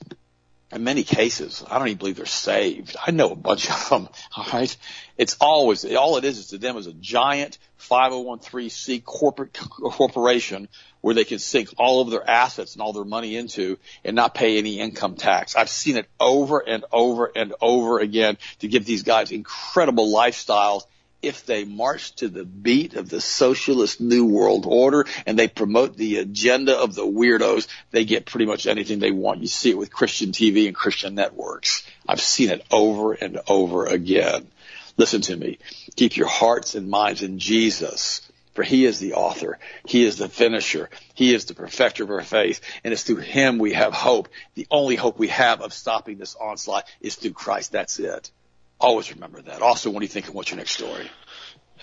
[0.70, 2.96] in many cases, I don't even believe they're saved.
[3.04, 4.08] I know a bunch of them.
[4.36, 4.74] All right.
[5.22, 10.66] It's always, all it is is to them is a giant 501c corporate corporation
[11.00, 14.34] where they can sink all of their assets and all their money into and not
[14.34, 15.54] pay any income tax.
[15.54, 20.82] I've seen it over and over and over again to give these guys incredible lifestyles
[21.22, 25.96] if they march to the beat of the socialist new world order and they promote
[25.96, 29.40] the agenda of the weirdos, they get pretty much anything they want.
[29.40, 31.86] You see it with Christian TV and Christian networks.
[32.08, 34.48] I've seen it over and over again.
[34.96, 35.58] Listen to me.
[35.96, 38.22] Keep your hearts and minds in Jesus.
[38.54, 39.58] For he is the author.
[39.86, 40.90] He is the finisher.
[41.14, 42.60] He is the perfecter of our faith.
[42.84, 44.28] And it's through him we have hope.
[44.54, 47.72] The only hope we have of stopping this onslaught is through Christ.
[47.72, 48.30] That's it.
[48.78, 49.62] Always remember that.
[49.62, 51.10] Also, do you think of what's your next story?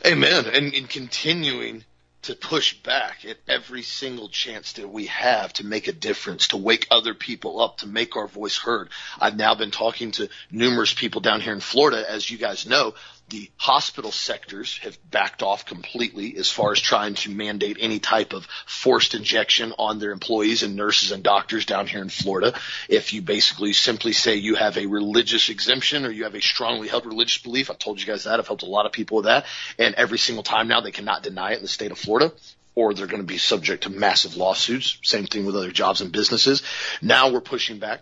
[0.06, 0.45] Amen.
[0.45, 1.86] And in continuing
[2.22, 6.58] to push back at every single chance that we have to make a difference, to
[6.58, 8.90] wake other people up, to make our voice heard.
[9.20, 12.04] I've now been talking to numerous people down here in Florida.
[12.10, 12.94] As you guys know,
[13.30, 18.34] the hospital sectors have backed off completely as far as trying to mandate any type
[18.34, 22.54] of forced injection on their employees and nurses and doctors down here in Florida.
[22.88, 26.88] If you basically simply say you have a religious exemption or you have a strongly
[26.88, 28.39] held religious belief, I've told you guys that.
[28.39, 29.46] I've helped a lot of people with that.
[29.78, 32.34] And every single time now they cannot deny it in the state of Florida
[32.76, 35.00] or they're going to be subject to massive lawsuits.
[35.04, 36.63] Same thing with other jobs and businesses.
[37.02, 38.02] Now we're pushing back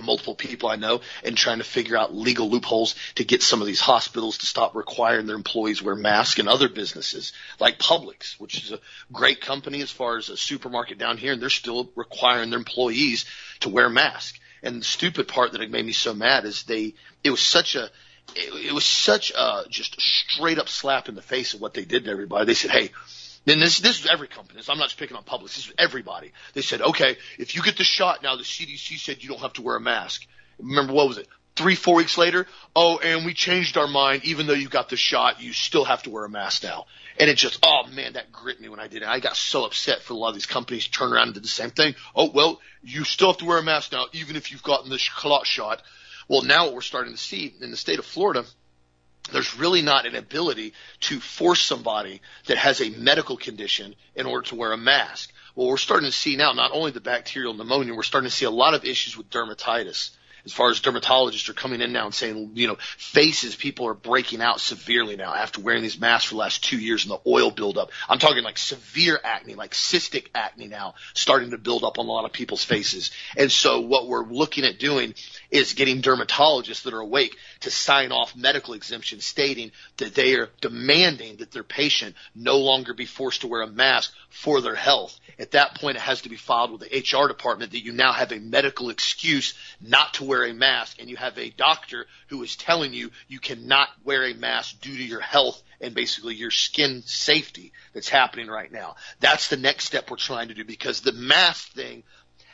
[0.00, 3.66] multiple people I know and trying to figure out legal loopholes to get some of
[3.66, 8.62] these hospitals to stop requiring their employees wear masks and other businesses like Publix, which
[8.62, 8.80] is a
[9.12, 13.26] great company as far as a supermarket down here, and they're still requiring their employees
[13.60, 14.38] to wear masks.
[14.62, 17.84] And the stupid part that made me so mad is they, it was such a,
[18.36, 21.84] it, it was such a just straight up slap in the face of what they
[21.84, 22.46] did to everybody.
[22.46, 22.92] They said, hey,
[23.44, 24.62] then this this is every company.
[24.62, 25.54] So I'm not just picking on Publix.
[25.54, 26.32] This is everybody.
[26.54, 29.54] They said, okay, if you get the shot now, the CDC said you don't have
[29.54, 30.26] to wear a mask.
[30.58, 31.28] Remember what was it?
[31.54, 34.24] Three, four weeks later, oh, and we changed our mind.
[34.24, 36.86] Even though you got the shot, you still have to wear a mask now.
[37.18, 39.08] And it just, oh man, that grit me when I did it.
[39.08, 41.48] I got so upset for a lot of these companies turn around and did the
[41.48, 41.94] same thing.
[42.14, 44.98] Oh, well, you still have to wear a mask now, even if you've gotten the
[44.98, 45.82] shot.
[46.28, 48.44] Well, now what we're starting to see in the state of Florida,
[49.30, 54.46] there's really not an ability to force somebody that has a medical condition in order
[54.48, 55.32] to wear a mask.
[55.54, 58.46] Well, we're starting to see now not only the bacterial pneumonia, we're starting to see
[58.46, 60.10] a lot of issues with dermatitis
[60.44, 63.94] as far as dermatologists are coming in now and saying, you know, faces, people are
[63.94, 67.20] breaking out severely now after wearing these masks for the last two years and the
[67.26, 67.90] oil buildup.
[68.08, 72.10] I'm talking like severe acne, like cystic acne now starting to build up on a
[72.10, 73.12] lot of people's faces.
[73.36, 75.14] And so what we're looking at doing
[75.50, 80.50] is getting dermatologists that are awake to sign off medical exemptions stating that they are
[80.60, 85.18] demanding that their patient no longer be forced to wear a mask for their health.
[85.38, 88.12] At that point, it has to be filed with the HR department that you now
[88.12, 92.42] have a medical excuse not to wear a mask and you have a doctor who
[92.42, 96.50] is telling you you cannot wear a mask due to your health and basically your
[96.50, 98.96] skin safety that's happening right now.
[99.20, 102.04] That's the next step we're trying to do because the mask thing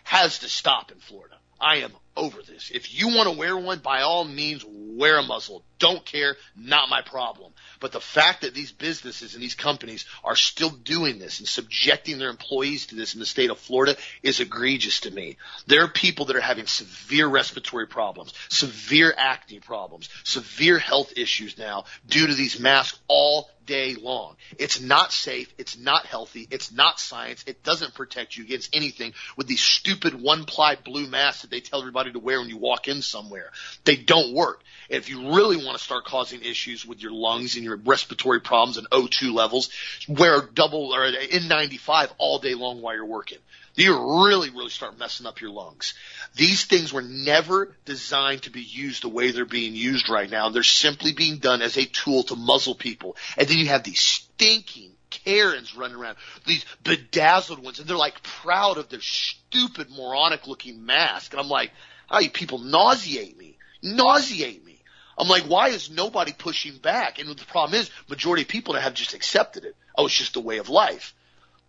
[0.04, 1.36] has to stop in Florida.
[1.60, 2.70] I am over this.
[2.74, 5.62] If you want to wear one, by all means, wear a muzzle.
[5.78, 7.52] Don't care, not my problem.
[7.78, 12.18] But the fact that these businesses and these companies are still doing this and subjecting
[12.18, 15.36] their employees to this in the state of Florida is egregious to me.
[15.66, 21.56] There are people that are having severe respiratory problems, severe acne problems, severe health issues
[21.56, 24.34] now due to these masks all day long.
[24.58, 25.52] It's not safe.
[25.58, 26.48] It's not healthy.
[26.50, 27.44] It's not science.
[27.46, 31.60] It doesn't protect you against anything with these stupid one ply blue masks that they
[31.60, 33.50] tell everybody to wear when you walk in somewhere.
[33.84, 34.62] They don't work.
[34.90, 38.40] And if you really want to start causing issues with your lungs and your respiratory
[38.40, 39.70] problems and O2 levels,
[40.08, 43.38] wear a double or N95 all day long while you're working.
[43.74, 45.94] You really, really start messing up your lungs.
[46.34, 50.48] These things were never designed to be used the way they're being used right now.
[50.48, 53.16] They're simply being done as a tool to muzzle people.
[53.36, 56.16] And then you have these stinking Karens running around,
[56.46, 61.32] these bedazzled ones, and they're like proud of their stupid moronic looking mask.
[61.32, 61.70] And I'm like,
[62.08, 64.80] how you people nauseate me, nauseate me.
[65.16, 67.18] I'm like, why is nobody pushing back?
[67.18, 69.76] And the problem is, majority of people have just accepted it.
[69.96, 71.14] Oh, it's just a way of life.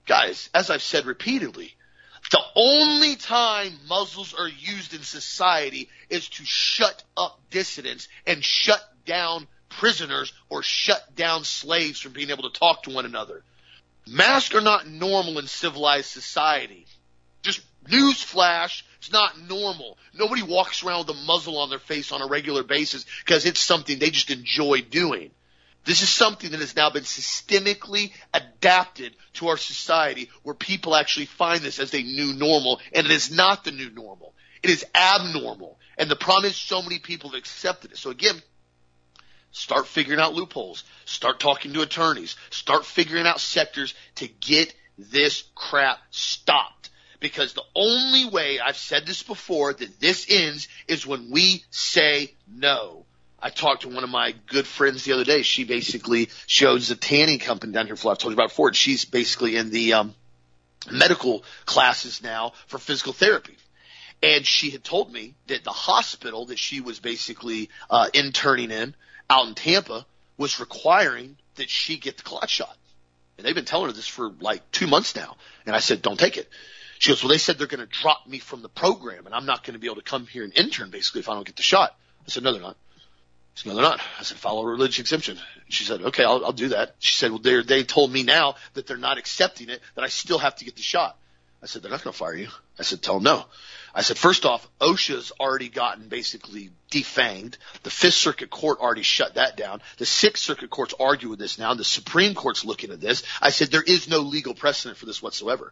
[0.06, 1.76] Guys, as I've said repeatedly,
[2.32, 8.82] the only time muzzles are used in society is to shut up dissidents and shut
[9.06, 13.44] down prisoners or shut down slaves from being able to talk to one another.
[14.08, 16.86] Masks are not normal in civilized society.
[17.90, 19.98] Newsflash, it's not normal.
[20.14, 23.60] Nobody walks around with a muzzle on their face on a regular basis because it's
[23.60, 25.32] something they just enjoy doing.
[25.86, 31.26] This is something that has now been systemically adapted to our society where people actually
[31.26, 34.34] find this as a new normal and it is not the new normal.
[34.62, 35.80] It is abnormal.
[35.98, 37.98] And the problem is so many people have accepted it.
[37.98, 38.42] So again,
[39.52, 40.84] start figuring out loopholes.
[41.06, 42.36] Start talking to attorneys.
[42.50, 46.89] Start figuring out sectors to get this crap stopped.
[47.20, 52.34] Because the only way, I've said this before, that this ends is when we say
[52.48, 53.06] no.
[53.42, 55.42] I talked to one of my good friends the other day.
[55.42, 57.96] She basically she owns a tanning company down here.
[57.96, 58.74] I've told you about before.
[58.74, 60.16] She's basically in the um,
[60.92, 63.56] medical classes now for physical therapy.
[64.22, 68.94] And she had told me that the hospital that she was basically uh, interning in
[69.30, 70.06] out in Tampa
[70.38, 72.76] was requiring that she get the clot shot.
[73.38, 75.38] And they've been telling her this for like two months now.
[75.66, 76.50] And I said, don't take it.
[77.00, 79.46] She goes, well, they said they're going to drop me from the program and I'm
[79.46, 81.56] not going to be able to come here and intern basically if I don't get
[81.56, 81.96] the shot.
[82.28, 82.76] I said, no, they're not.
[83.56, 84.02] She said, no, they're not.
[84.20, 85.40] I said, follow religious exemption.
[85.70, 86.96] She said, okay, I'll, I'll do that.
[87.00, 90.10] She said, well, they they told me now that they're not accepting it, that I
[90.10, 91.18] still have to get the shot.
[91.64, 92.50] I said, they're not going to fire you.
[92.78, 93.46] I said, tell them no.
[93.96, 97.56] I said, first off, OSHA's already gotten basically defanged.
[97.84, 99.82] The Fifth Circuit Court already shut that down.
[99.98, 101.74] The Sixth Circuit Court's arguing with this now.
[101.74, 103.24] The Supreme Court's looking at this.
[103.42, 105.72] I said, there is no legal precedent for this whatsoever.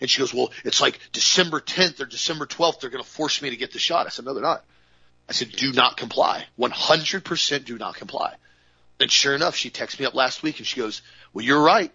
[0.00, 3.42] And she goes, well, it's like December 10th or December 12th, they're going to force
[3.42, 4.06] me to get the shot.
[4.06, 4.64] I said, no, they're not.
[5.28, 6.44] I said, do not comply.
[6.58, 8.34] 100% do not comply.
[9.00, 11.92] And sure enough, she texted me up last week and she goes, well, you're right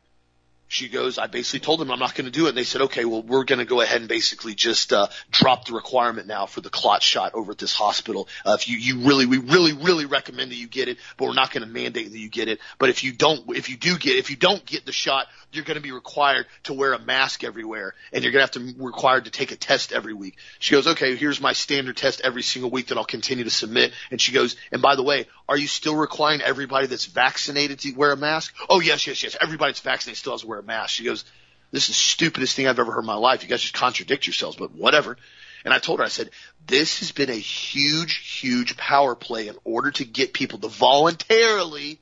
[0.68, 2.50] she goes, I basically told them I'm not going to do it.
[2.50, 5.66] And they said, okay, well, we're going to go ahead and basically just, uh, drop
[5.66, 8.28] the requirement now for the clot shot over at this hospital.
[8.46, 11.34] Uh, if you, you really, we really, really recommend that you get it, but we're
[11.34, 12.60] not going to mandate that you get it.
[12.80, 15.64] But if you don't, if you do get, if you don't get the shot, you're
[15.64, 18.74] going to be required to wear a mask everywhere and you're going to have to
[18.74, 20.38] be required to take a test every week.
[20.60, 23.94] She goes, okay, here's my standard test every single week that I'll continue to submit.
[24.10, 27.92] And she goes, and by the way, are you still requiring everybody that's vaccinated to
[27.94, 28.54] wear a mask?
[28.70, 29.36] Oh, yes, yes, yes.
[29.40, 30.92] Everybody that's vaccinated still has to wear a mask.
[30.92, 31.26] She goes,
[31.72, 33.44] this is the stupidest thing I've ever heard in my life.
[33.44, 35.18] You guys just contradict yourselves, but whatever.
[35.66, 36.30] And I told her, I said,
[36.68, 42.00] this has been a huge, huge power play in order to get people to voluntarily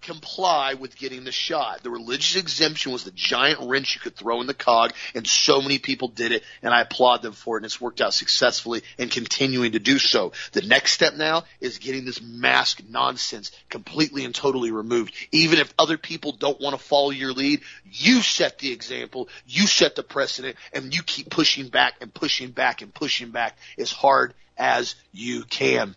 [0.00, 1.82] comply with getting the shot.
[1.82, 5.60] The religious exemption was the giant wrench you could throw in the cog, and so
[5.60, 8.82] many people did it, and I applaud them for it, and it's worked out successfully
[8.98, 10.32] and continuing to do so.
[10.52, 15.14] The next step now is getting this mask nonsense completely and totally removed.
[15.32, 19.66] Even if other people don't want to follow your lead, you set the example, you
[19.66, 23.92] set the precedent, and you keep pushing back and pushing back and pushing back as
[23.92, 25.94] hard as you can.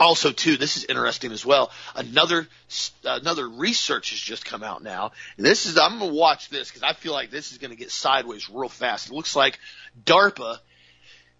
[0.00, 1.70] Also, too, this is interesting as well.
[1.94, 2.46] Another
[3.04, 5.12] another research has just come out now.
[5.36, 7.70] And this is I'm going to watch this because I feel like this is going
[7.70, 9.10] to get sideways real fast.
[9.10, 9.58] It looks like
[10.04, 10.58] DARPA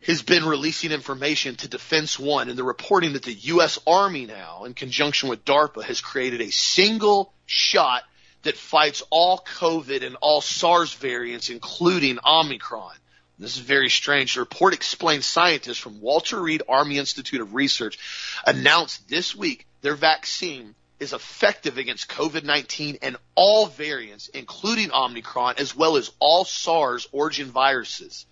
[0.06, 3.78] has been releasing information to Defense One, and they're reporting that the U.S.
[3.86, 8.02] Army now, in conjunction with DARPA, has created a single shot
[8.42, 12.94] that fights all COVID and all SARS variants, including Omicron.
[13.38, 14.34] This is very strange.
[14.34, 17.98] The report explains scientists from Walter Reed Army Institute of Research
[18.44, 25.76] announced this week their vaccine is effective against COVID-19 and all variants, including Omicron, as
[25.76, 28.26] well as all SARS origin viruses.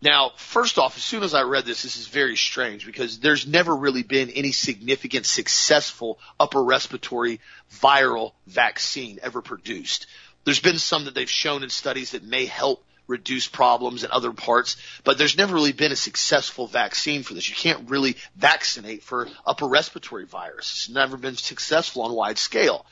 [0.00, 3.46] Now, first off, as soon as I read this, this is very strange because there's
[3.46, 7.40] never really been any significant successful upper respiratory
[7.74, 10.06] viral vaccine ever produced.
[10.44, 14.32] There's been some that they've shown in studies that may help reduce problems in other
[14.32, 17.48] parts, but there's never really been a successful vaccine for this.
[17.48, 20.70] You can't really vaccinate for upper respiratory virus.
[20.70, 22.84] It's never been successful on wide scale.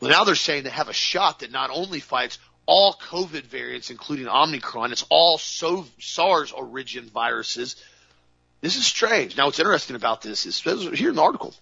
[0.00, 3.90] Well, now they're saying they have a shot that not only fights all COVID variants,
[3.90, 4.92] including Omicron.
[4.92, 7.76] It's all so SARS origin viruses.
[8.60, 9.36] This is strange.
[9.36, 11.54] Now, what's interesting about this is here in the article,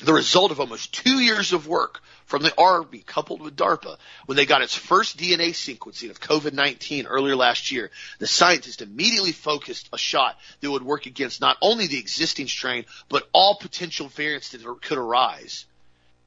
[0.00, 4.36] the result of almost two years of work from the Army coupled with DARPA when
[4.36, 7.90] they got its first DNA sequencing of COVID-19 earlier last year.
[8.18, 12.84] The scientists immediately focused a shot that would work against not only the existing strain,
[13.08, 15.66] but all potential variants that could arise.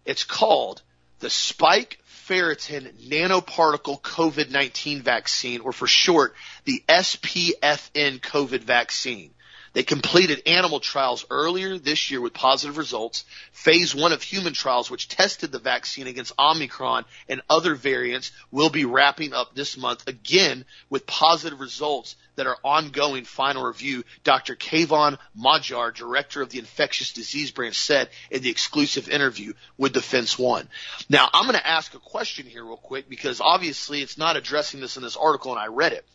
[0.06, 0.82] It's called
[1.20, 6.36] the spike ferritin nanoparticle COVID-19 vaccine, or for short,
[6.66, 9.32] the SPFN COVID vaccine.
[9.76, 13.26] They completed animal trials earlier this year with positive results.
[13.52, 18.70] Phase one of human trials, which tested the vaccine against Omicron and other variants, will
[18.70, 24.06] be wrapping up this month again with positive results that are ongoing final review.
[24.24, 24.56] Dr.
[24.56, 30.40] Kayvon Modjarrad, director of the infectious disease branch, said in the exclusive interview with Defense
[30.40, 30.70] One.
[31.10, 34.80] Now, I'm going to ask a question here real quick because obviously it's not addressing
[34.80, 36.06] this in this article and I read it.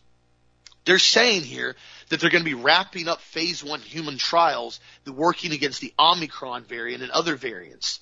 [0.85, 1.75] They're saying here
[2.09, 6.63] that they're going to be wrapping up phase one human trials, working against the Omicron
[6.63, 7.99] variant and other variants.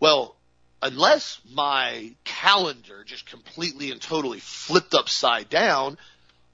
[0.00, 0.36] Well,
[0.82, 5.96] unless my calendar just completely and totally flipped upside down,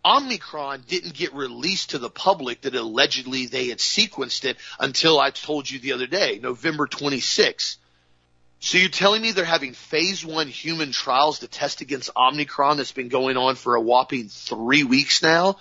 [0.05, 5.31] Omicron didn't get released to the public that allegedly they had sequenced it until I
[5.31, 7.77] told you the other day, November 26th.
[8.63, 12.93] So you're telling me they're having phase one human trials to test against Omicron that's
[12.93, 15.57] been going on for a whopping three weeks now?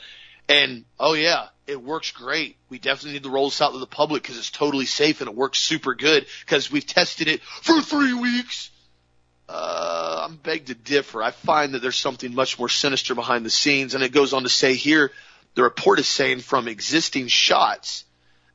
[0.50, 2.58] And oh yeah, it works great.
[2.70, 5.30] We definitely need to roll this out to the public because it's totally safe and
[5.30, 8.70] it works super good because we've tested it for three weeks.
[9.47, 11.24] Uh, I'm begged to differ.
[11.24, 13.95] I find that there's something much more sinister behind the scenes.
[13.95, 15.12] And it goes on to say here,
[15.56, 18.04] the report is saying from existing shots,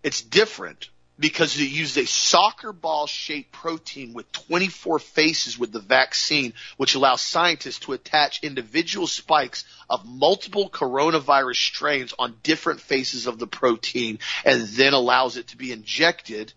[0.03, 5.81] it's different because they used a soccer ball shaped protein with 24 faces with the
[5.81, 13.27] vaccine, which allows scientists to attach individual spikes of multiple coronavirus strains on different faces
[13.27, 16.53] of the protein and then allows it to be injected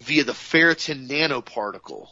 [0.00, 2.08] via the ferritin nanoparticle.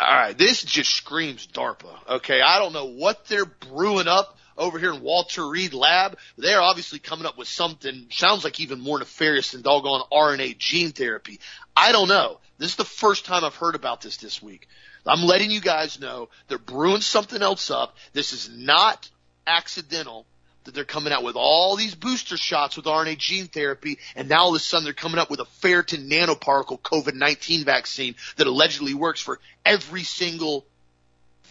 [0.00, 2.08] All right, this just screams DARPA.
[2.08, 6.62] Okay, I don't know what they're brewing up over here in Walter Reed Lab, they're
[6.62, 11.40] obviously coming up with something sounds like even more nefarious than doggone RNA gene therapy.
[11.76, 12.38] I don't know.
[12.58, 14.68] This is the first time I've heard about this this week.
[15.06, 17.96] I'm letting you guys know they're brewing something else up.
[18.12, 19.10] This is not
[19.46, 20.24] accidental
[20.64, 24.44] that they're coming out with all these booster shots with RNA gene therapy, and now
[24.44, 28.94] all of a sudden they're coming up with a ferritin nanoparticle COVID-19 vaccine that allegedly
[28.94, 30.64] works for every single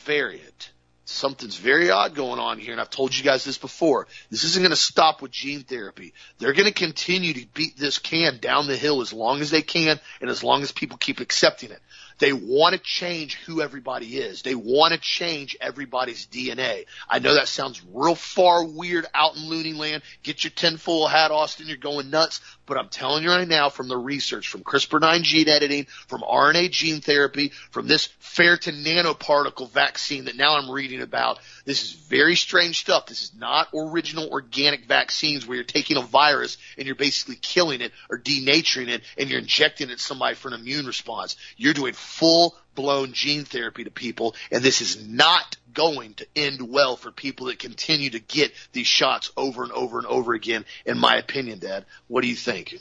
[0.06, 0.73] variant
[1.06, 4.08] something's very odd going on here, and I've told you guys this before.
[4.30, 6.14] This isn't going to stop with gene therapy.
[6.38, 9.62] They're going to continue to beat this can down the hill as long as they
[9.62, 11.80] can and as long as people keep accepting it.
[12.20, 14.44] They want to change who everybody is.
[14.44, 16.86] They want to change everybody's DNA.
[17.10, 20.04] I know that sounds real far weird out in loony land.
[20.22, 21.68] Get your tinfoil hat, Austin.
[21.68, 22.40] You're going nuts.
[22.66, 26.72] But I'm telling you right now from the research, from CRISPR-9 gene editing, from RNA
[26.72, 32.36] gene therapy, from this ferritin nanoparticle vaccine that now I'm reading about, this is very
[32.36, 33.08] strange stuff.
[33.08, 37.82] This is not original organic vaccines where you're taking a virus and you're basically killing
[37.82, 41.36] it or denaturing it and you're injecting it somebody for an immune response.
[41.58, 46.62] You're doing full blown gene therapy to people and this is not going to end
[46.62, 50.66] well for people that continue to get these shots over and over and over again,
[50.86, 51.86] in my opinion, Dad.
[52.08, 52.76] What do you think?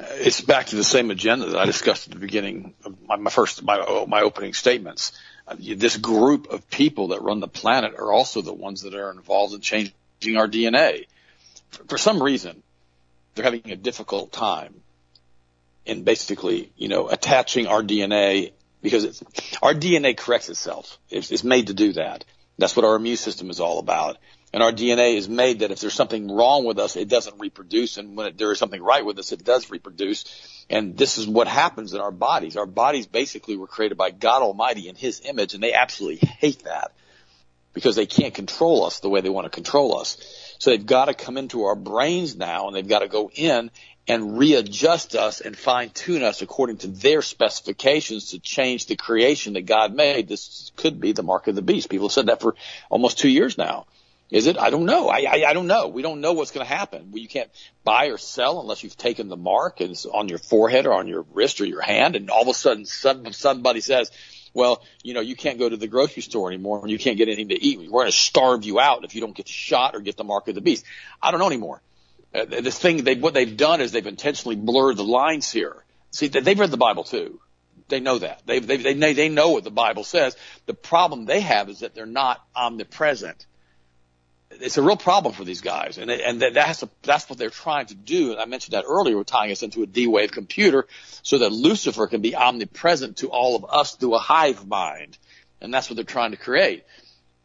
[0.00, 3.30] It's back to the same agenda that I discussed at the beginning of my, my
[3.30, 5.12] first, my, my opening statements.
[5.58, 9.54] This group of people that run the planet are also the ones that are involved
[9.54, 9.92] in changing
[10.36, 11.06] our DNA.
[11.88, 12.62] For some reason,
[13.34, 14.74] they're having a difficult time
[15.84, 18.52] in basically, you know, attaching our DNA
[18.82, 19.22] because it's,
[19.62, 20.98] our DNA corrects itself.
[21.08, 22.24] It's, it's made to do that.
[22.58, 24.18] That's what our immune system is all about.
[24.52, 27.96] And our DNA is made that if there's something wrong with us, it doesn't reproduce.
[27.96, 30.24] And when it, there is something right with us, it does reproduce.
[30.68, 32.56] And this is what happens in our bodies.
[32.56, 36.64] Our bodies basically were created by God Almighty in His image, and they absolutely hate
[36.64, 36.92] that
[37.72, 40.18] because they can't control us the way they want to control us.
[40.58, 43.70] So they've got to come into our brains now, and they've got to go in
[44.08, 49.52] and readjust us and fine tune us according to their specifications to change the creation
[49.52, 50.28] that God made.
[50.28, 51.88] This could be the mark of the beast.
[51.88, 52.56] People have said that for
[52.90, 53.86] almost two years now.
[54.30, 54.58] Is it?
[54.58, 55.10] I don't know.
[55.10, 55.88] I, I, I don't know.
[55.88, 57.10] We don't know what's going to happen.
[57.12, 57.50] You can't
[57.84, 61.06] buy or sell unless you've taken the mark and it's on your forehead or on
[61.06, 62.16] your wrist or your hand.
[62.16, 64.10] And all of a sudden some, somebody says,
[64.54, 67.28] well, you know, you can't go to the grocery store anymore and you can't get
[67.28, 67.78] anything to eat.
[67.78, 70.48] We're going to starve you out if you don't get shot or get the mark
[70.48, 70.86] of the beast.
[71.22, 71.82] I don't know anymore.
[72.34, 75.76] Uh, this thing, they, what they've done is they've intentionally blurred the lines here.
[76.10, 77.40] See, they've read the Bible too.
[77.88, 78.42] They know that.
[78.46, 80.36] They, they, they, they know what the Bible says.
[80.66, 83.46] The problem they have is that they're not omnipresent.
[84.60, 87.94] It's a real problem for these guys, and and that's that's what they're trying to
[87.94, 88.32] do.
[88.32, 89.16] And I mentioned that earlier.
[89.16, 90.86] We're tying us into a D-wave computer
[91.22, 95.16] so that Lucifer can be omnipresent to all of us through a hive mind,
[95.62, 96.84] and that's what they're trying to create.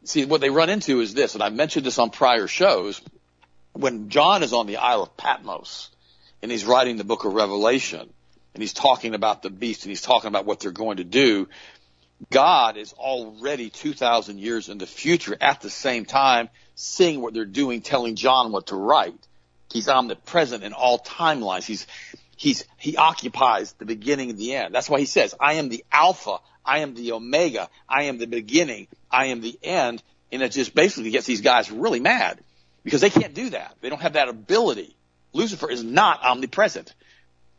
[0.04, 3.02] See, what they run into is this, and I mentioned this on prior shows
[3.78, 5.90] when John is on the Isle of Patmos
[6.42, 8.10] and he's writing the book of Revelation
[8.54, 11.48] and he's talking about the beast and he's talking about what they're going to do,
[12.32, 17.46] God is already 2,000 years in the future at the same time seeing what they're
[17.46, 19.16] doing, telling John what to write.
[19.72, 21.66] He's omnipresent in all timelines.
[21.66, 21.86] He's,
[22.36, 24.74] he's, he occupies the beginning and the end.
[24.74, 26.40] That's why he says, I am the Alpha.
[26.66, 27.70] I am the Omega.
[27.88, 28.88] I am the beginning.
[29.12, 30.02] I am the end.
[30.32, 32.40] And it just basically gets these guys really mad
[32.88, 33.76] because they can't do that.
[33.82, 34.96] They don't have that ability.
[35.34, 36.96] Lucifer is not omnipresent.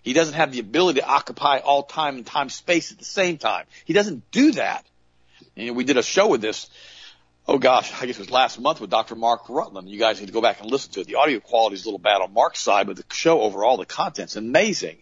[0.00, 3.36] He doesn't have the ability to occupy all time and time space at the same
[3.36, 3.66] time.
[3.84, 4.86] He doesn't do that.
[5.54, 6.70] And we did a show with this.
[7.46, 9.16] Oh gosh, I guess it was last month with Dr.
[9.16, 9.90] Mark Rutland.
[9.90, 11.08] You guys need to go back and listen to it.
[11.08, 13.84] The audio quality is a little bad on Mark's side, but the show overall, the
[13.84, 14.96] content's amazing.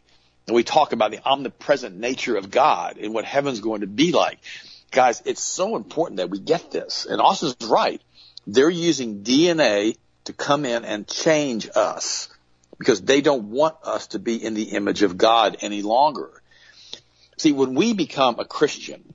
[0.48, 4.10] And we talk about the omnipresent nature of God and what heaven's going to be
[4.10, 4.40] like.
[4.90, 7.06] Guys, it's so important that we get this.
[7.08, 8.02] And Austin's right.
[8.44, 9.96] They're using DNA
[10.26, 12.28] to come in and change us
[12.78, 16.30] because they don't want us to be in the image of God any longer.
[17.38, 19.14] See, when we become a Christian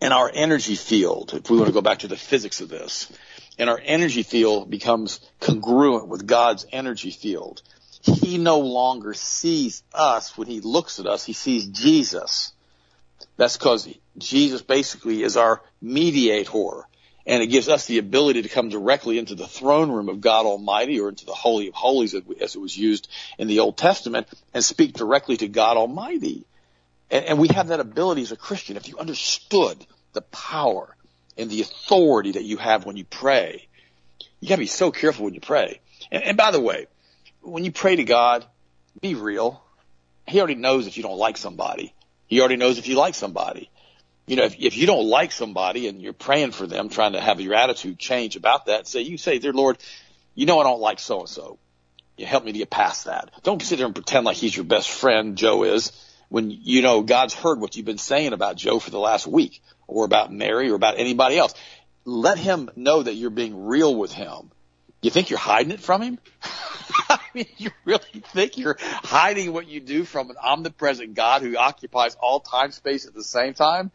[0.00, 3.12] and our energy field, if we want to go back to the physics of this,
[3.58, 7.62] and our energy field becomes congruent with God's energy field,
[8.02, 12.52] he no longer sees us when he looks at us, he sees Jesus.
[13.36, 16.86] That's because Jesus basically is our mediator
[17.26, 20.46] and it gives us the ability to come directly into the throne room of God
[20.46, 23.08] Almighty or into the Holy of Holies as it was used
[23.38, 26.46] in the Old Testament and speak directly to God Almighty.
[27.10, 28.76] And, and we have that ability as a Christian.
[28.76, 30.94] If you understood the power
[31.38, 33.66] and the authority that you have when you pray,
[34.40, 35.80] you gotta be so careful when you pray.
[36.12, 36.86] And, and by the way,
[37.40, 38.44] when you pray to God,
[39.00, 39.62] be real.
[40.26, 41.94] He already knows if you don't like somebody.
[42.26, 43.70] He already knows if you like somebody
[44.26, 47.20] you know, if, if you don't like somebody and you're praying for them, trying to
[47.20, 49.78] have your attitude change about that, say, you say, dear Lord,
[50.34, 51.58] you know, I don't like so and so.
[52.16, 53.30] You help me to get past that.
[53.42, 55.92] Don't sit there and pretend like he's your best friend, Joe is,
[56.28, 59.62] when you know God's heard what you've been saying about Joe for the last week
[59.86, 61.54] or about Mary or about anybody else.
[62.04, 64.50] Let him know that you're being real with him.
[65.04, 66.18] You think you're hiding it from him?
[67.10, 71.58] I mean, you really think you're hiding what you do from an omnipresent God who
[71.58, 73.90] occupies all time space at the same time?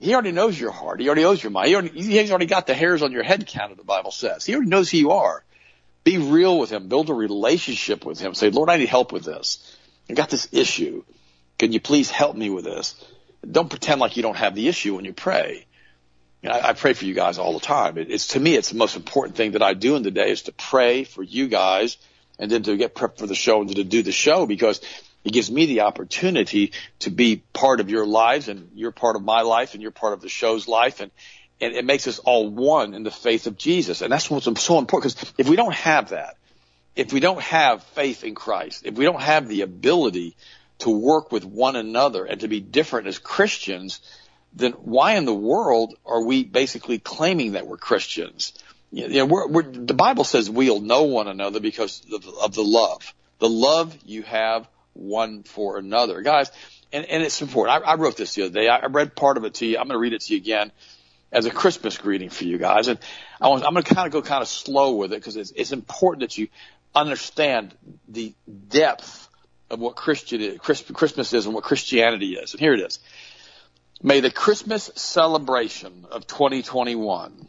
[0.00, 1.00] He already knows your heart.
[1.00, 1.68] He already knows your mind.
[1.68, 4.44] He already, he's already got the hairs on your head counted, the Bible says.
[4.44, 5.44] He already knows who you are.
[6.02, 6.88] Be real with him.
[6.88, 8.34] Build a relationship with him.
[8.34, 9.78] Say, Lord, I need help with this.
[10.10, 11.04] I got this issue.
[11.56, 12.96] Can you please help me with this?
[13.48, 15.66] Don't pretend like you don't have the issue when you pray.
[16.44, 17.98] I, I pray for you guys all the time.
[17.98, 20.30] It, it's to me, it's the most important thing that I do in the day
[20.30, 21.96] is to pray for you guys
[22.38, 24.80] and then to get prepped for the show and to do the show because
[25.24, 29.22] it gives me the opportunity to be part of your lives and you're part of
[29.22, 31.10] my life and you're part of the show's life and
[31.60, 34.02] and it makes us all one in the faith of Jesus.
[34.02, 36.36] And that's what's so important because if we don't have that,
[36.96, 40.36] if we don't have faith in Christ, if we don't have the ability
[40.80, 44.00] to work with one another and to be different as Christians,
[44.54, 48.52] then why in the world are we basically claiming that we're Christians?
[48.90, 52.62] You know, we're, we're, the Bible says we'll know one another because of, of the
[52.62, 56.50] love, the love you have one for another, guys.
[56.92, 57.82] And, and it's important.
[57.84, 58.68] I, I wrote this the other day.
[58.68, 59.78] I, I read part of it to you.
[59.78, 60.70] I'm going to read it to you again
[61.32, 62.88] as a Christmas greeting for you guys.
[62.88, 62.98] And
[63.40, 65.52] I want, I'm going to kind of go kind of slow with it because it's,
[65.52, 66.48] it's important that you
[66.94, 67.74] understand
[68.08, 68.34] the
[68.68, 69.28] depth
[69.70, 72.52] of what Christian is, Christmas is and what Christianity is.
[72.52, 72.98] And here it is.
[74.04, 77.46] May the Christmas celebration of 2021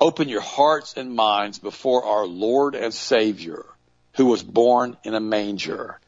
[0.00, 3.64] Open your hearts and minds before our Lord and Savior,
[4.16, 6.00] who was born in a manger.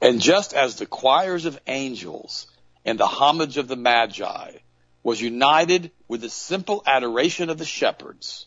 [0.00, 2.46] And just as the choirs of angels
[2.86, 4.52] and the homage of the Magi
[5.02, 8.46] was united with the simple adoration of the shepherds,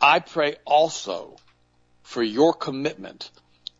[0.00, 1.36] I pray also
[2.02, 3.28] for your commitment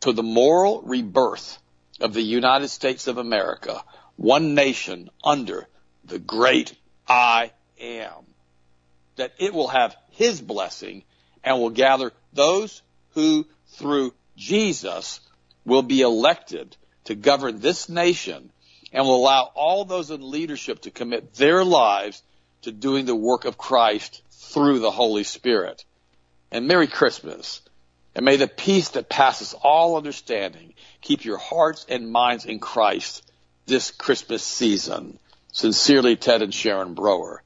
[0.01, 1.59] to the moral rebirth
[2.01, 3.85] of the United States of America,
[4.17, 5.67] one nation under
[6.05, 6.75] the great
[7.09, 8.25] I am
[9.17, 11.05] that it will have his blessing
[11.45, 15.21] and will gather those who through Jesus
[15.65, 18.51] will be elected to govern this nation
[18.93, 22.23] and will allow all those in leadership to commit their lives
[22.63, 25.85] to doing the work of Christ through the Holy Spirit.
[26.51, 27.63] And Merry Christmas.
[28.15, 33.23] And may the peace that passes all understanding keep your hearts and minds in Christ
[33.67, 35.19] this Christmas season.
[35.53, 37.43] Sincerely, Ted and Sharon Broer.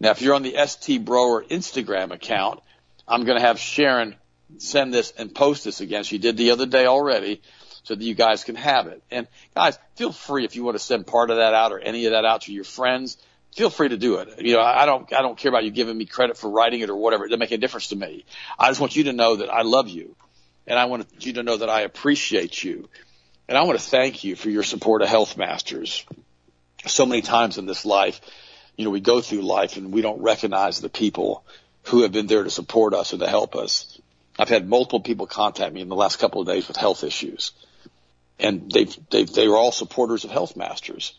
[0.00, 2.60] Now, if you're on the ST Broer Instagram account,
[3.06, 4.14] I'm going to have Sharon
[4.58, 6.04] send this and post this again.
[6.04, 7.42] She did the other day already
[7.82, 9.02] so that you guys can have it.
[9.10, 12.06] And guys, feel free if you want to send part of that out or any
[12.06, 13.18] of that out to your friends.
[13.56, 14.28] Feel free to do it.
[14.40, 16.90] You know, I don't, I don't care about you giving me credit for writing it
[16.90, 17.24] or whatever.
[17.24, 18.24] It doesn't make a difference to me.
[18.58, 20.14] I just want you to know that I love you
[20.66, 22.88] and I want you to know that I appreciate you.
[23.48, 26.04] And I want to thank you for your support of Health Masters.
[26.86, 28.20] So many times in this life,
[28.76, 31.44] you know, we go through life and we don't recognize the people
[31.84, 34.00] who have been there to support us and to help us.
[34.38, 37.52] I've had multiple people contact me in the last couple of days with health issues
[38.38, 41.14] and they've, they've, they were all supporters of Health Masters.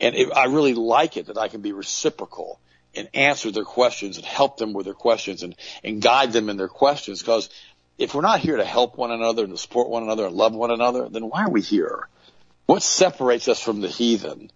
[0.00, 2.58] And it, I really like it that I can be reciprocal
[2.94, 5.54] and answer their questions and help them with their questions and,
[5.84, 7.20] and guide them in their questions.
[7.20, 7.50] Because
[7.98, 10.54] if we're not here to help one another and to support one another and love
[10.54, 12.08] one another, then why are we here?
[12.66, 14.50] What separates us from the heathen?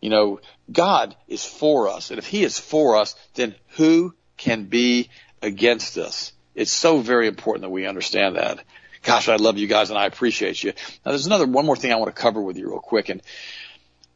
[0.00, 0.40] You know,
[0.70, 2.10] God is for us.
[2.10, 5.08] And if he is for us, then who can be
[5.42, 6.32] against us?
[6.54, 8.60] It's so very important that we understand that.
[9.02, 10.72] Gosh, I love you guys and I appreciate you.
[11.04, 13.08] Now there's another, one more thing I want to cover with you real quick.
[13.08, 13.22] And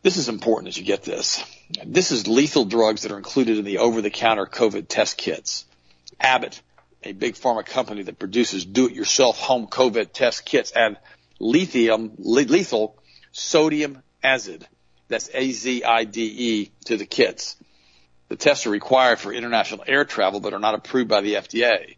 [0.03, 1.45] this is important as you get this.
[1.85, 5.67] This is lethal drugs that are included in the over-the-counter COVID test kits.
[6.21, 6.63] Abbott,
[7.03, 10.97] a big pharma company that produces do-it-yourself home COVID test kits, and
[11.39, 12.97] lithium, lethal
[13.33, 14.65] sodium azide
[15.09, 17.57] that's A-Z-I-D-E to the kits.
[18.29, 21.97] The tests are required for international air travel, but are not approved by the FDA.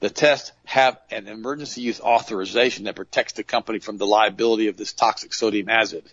[0.00, 4.76] The tests have an emergency use authorization that protects the company from the liability of
[4.76, 6.10] this toxic sodium azide.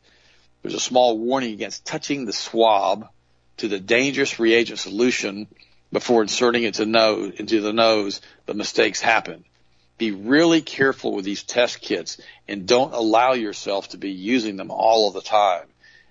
[0.62, 3.10] There's a small warning against touching the swab
[3.58, 5.48] to the dangerous reagent solution
[5.92, 9.46] before inserting it nose, into the nose, but mistakes happen.
[9.98, 14.70] Be really careful with these test kits and don't allow yourself to be using them
[14.70, 15.66] all of the time.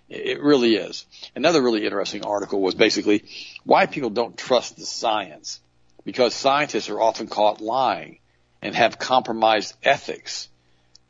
[0.08, 1.04] It really is.
[1.34, 3.24] Another really interesting article was basically
[3.64, 5.60] why people don't trust the science.
[6.04, 8.18] Because scientists are often caught lying
[8.62, 10.48] and have compromised ethics.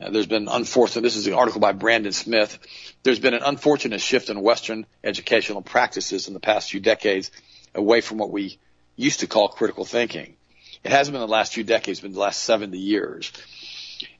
[0.01, 2.59] Now, there's been unfortunate, this is an article by Brandon Smith.
[3.03, 7.31] There's been an unfortunate shift in Western educational practices in the past few decades
[7.77, 8.59] away from what we
[8.97, 10.35] used to call critical thinking.
[10.83, 13.31] It hasn't been the last few decades, been the last 70 years.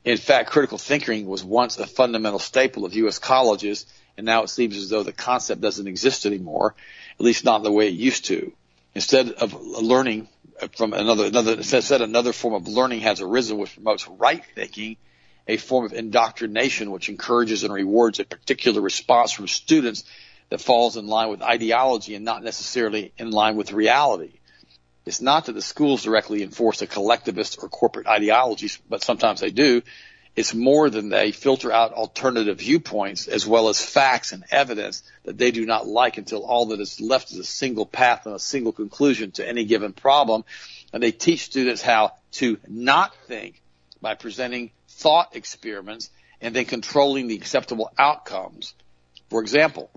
[0.05, 3.19] In fact, critical thinking was once a fundamental staple of U.S.
[3.19, 3.87] colleges
[4.17, 6.75] and now it seems as though the concept doesn't exist anymore,
[7.19, 8.53] at least not the way it used to.
[8.95, 10.29] Instead of learning
[10.75, 14.97] from another, another, instead another form of learning has arisen which promotes right thinking,
[15.47, 20.05] a form of indoctrination which encourages and rewards a particular response from students
[20.51, 24.39] that falls in line with ideology and not necessarily in line with reality.
[25.05, 29.51] It's not that the schools directly enforce a collectivist or corporate ideology, but sometimes they
[29.51, 29.83] do.
[30.35, 35.39] It's more than they filter out alternative viewpoints as well as facts and evidence that
[35.39, 38.39] they do not like until all that is left is a single path and a
[38.39, 40.45] single conclusion to any given problem.
[40.93, 43.63] And they teach students how to not think
[44.03, 48.75] by presenting thought experiments and then controlling the acceptable outcomes.
[49.31, 49.91] For example,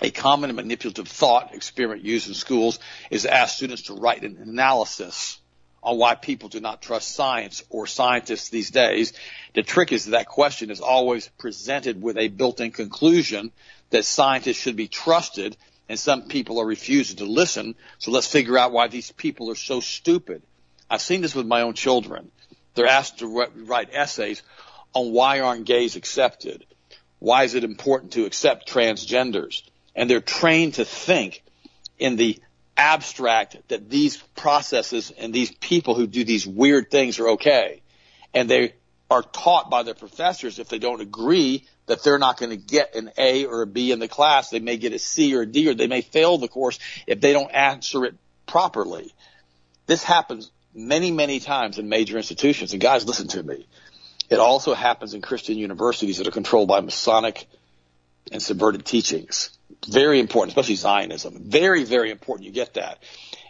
[0.00, 2.78] a common manipulative thought experiment used in schools
[3.10, 5.40] is to ask students to write an analysis
[5.82, 9.12] on why people do not trust science or scientists these days.
[9.54, 13.52] The trick is that, that question is always presented with a built-in conclusion
[13.90, 15.56] that scientists should be trusted
[15.88, 17.74] and some people are refusing to listen.
[17.98, 20.42] So let's figure out why these people are so stupid.
[20.90, 22.30] I've seen this with my own children.
[22.74, 24.42] They're asked to write essays
[24.94, 26.64] on why aren't gays accepted?
[27.18, 29.62] Why is it important to accept transgenders?
[29.98, 31.42] And they're trained to think
[31.98, 32.38] in the
[32.76, 37.82] abstract that these processes and these people who do these weird things are okay.
[38.32, 38.74] And they
[39.10, 42.94] are taught by their professors if they don't agree that they're not going to get
[42.94, 44.50] an A or a B in the class.
[44.50, 46.78] They may get a C or a D or they may fail the course
[47.08, 48.14] if they don't answer it
[48.46, 49.12] properly.
[49.86, 52.72] This happens many, many times in major institutions.
[52.72, 53.66] And guys, listen to me.
[54.30, 57.48] It also happens in Christian universities that are controlled by Masonic
[58.30, 59.57] and subverted teachings.
[59.86, 61.42] Very important, especially Zionism.
[61.44, 63.02] Very, very important you get that.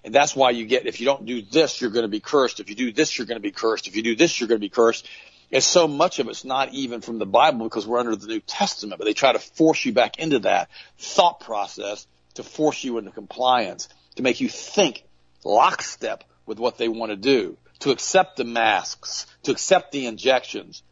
[0.05, 2.61] And that's why you get, if you don't do this, you're going to be cursed.
[2.61, 3.89] If you do this, you're going to be cursed.
[3.89, 5.09] If you do this, you're going to be cursed.
[5.51, 8.41] And so much of it's not even from the Bible because we're under the New
[8.41, 10.69] Testament, but they try to force you back into that
[10.99, 15.05] thought process to force you into compliance, to make you think
[15.45, 20.83] lockstep with what they want to do, to accept the masks, to accept the injections,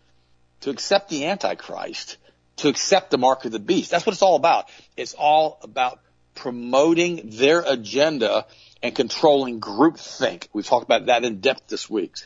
[0.61, 2.17] to accept the Antichrist,
[2.57, 3.91] to accept the mark of the beast.
[3.91, 4.69] That's what it's all about.
[4.97, 6.01] It's all about
[6.35, 8.47] promoting their agenda
[8.83, 10.49] and controlling groupthink.
[10.53, 12.17] We've talked about that in depth this week.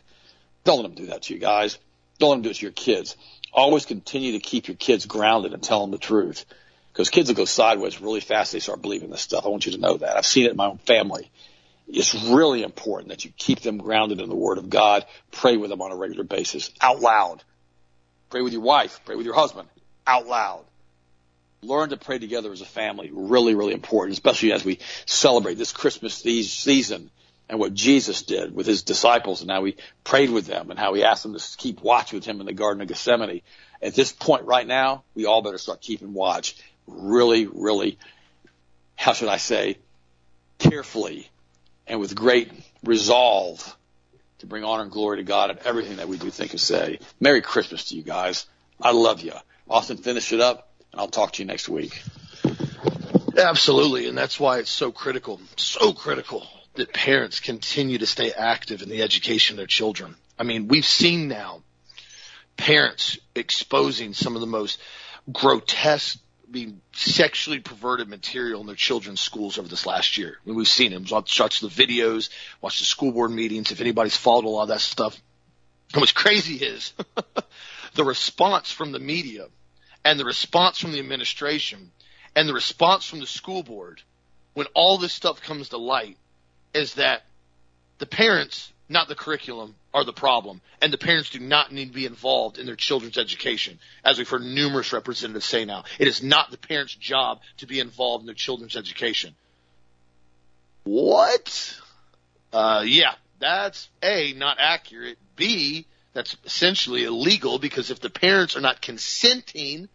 [0.64, 1.78] Don't let them do that to you guys.
[2.18, 3.16] Don't let them do it to your kids.
[3.52, 6.44] Always continue to keep your kids grounded and tell them the truth.
[6.92, 8.52] Because kids will go sideways really fast.
[8.52, 9.46] They start believing this stuff.
[9.46, 10.16] I want you to know that.
[10.16, 11.30] I've seen it in my own family.
[11.88, 15.06] It's really important that you keep them grounded in the Word of God.
[15.32, 17.42] Pray with them on a regular basis, out loud.
[18.28, 19.00] Pray with your wife.
[19.04, 19.68] Pray with your husband,
[20.06, 20.64] out loud.
[21.62, 23.10] Learn to pray together as a family.
[23.12, 27.10] Really, really important, especially as we celebrate this Christmas season
[27.48, 30.94] and what Jesus did with his disciples and how he prayed with them and how
[30.94, 33.42] he asked them to keep watch with him in the Garden of Gethsemane.
[33.82, 37.98] At this point right now, we all better start keeping watch really, really,
[38.96, 39.78] how should I say,
[40.58, 41.28] carefully
[41.86, 42.50] and with great
[42.84, 43.76] resolve
[44.38, 46.98] to bring honor and glory to God in everything that we do think and say.
[47.18, 48.46] Merry Christmas to you guys.
[48.80, 49.32] I love you.
[49.70, 52.02] Austin, finish it up, and I'll talk to you next week.
[53.38, 56.44] Absolutely, and that's why it's so critical, so critical
[56.74, 60.16] that parents continue to stay active in the education of their children.
[60.36, 61.62] I mean, we've seen now
[62.56, 64.80] parents exposing some of the most
[65.30, 66.18] grotesque
[66.50, 70.36] being sexually perverted material in their children's schools over this last year.
[70.44, 71.04] I mean, we've seen them.
[71.08, 72.28] Watch the videos,
[72.60, 73.70] watch the school board meetings.
[73.70, 75.16] If anybody's followed a lot of that stuff,
[75.92, 76.92] and what's crazy is
[77.94, 79.46] the response from the media
[80.04, 81.90] and the response from the administration
[82.34, 84.02] and the response from the school board
[84.54, 86.16] when all this stuff comes to light
[86.74, 87.22] is that
[87.98, 91.92] the parents, not the curriculum, are the problem, and the parents do not need to
[91.92, 95.84] be involved in their children's education, as we've heard numerous representatives say now.
[95.98, 99.34] It is not the parents' job to be involved in their children's education.
[100.84, 101.80] What?
[102.52, 105.18] Uh, yeah, that's A, not accurate.
[105.36, 109.88] B, that's essentially illegal because if the parents are not consenting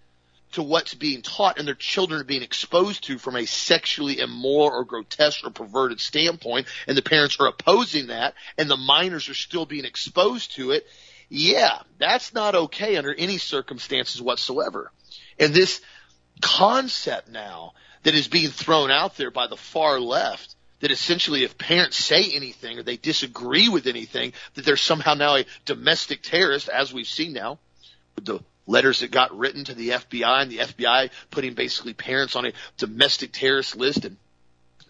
[0.53, 4.79] to what's being taught and their children are being exposed to from a sexually immoral
[4.79, 9.33] or grotesque or perverted standpoint and the parents are opposing that and the minors are
[9.33, 10.87] still being exposed to it,
[11.27, 14.91] yeah, that's not okay under any circumstances whatsoever.
[15.37, 15.81] And this
[16.41, 21.57] concept now that is being thrown out there by the far left that essentially if
[21.57, 26.69] parents say anything or they disagree with anything, that they're somehow now a domestic terrorist,
[26.69, 27.59] as we've seen now
[28.15, 32.35] with the letters that got written to the FBI and the FBI putting basically parents
[32.35, 34.05] on a domestic terrorist list.
[34.05, 34.17] And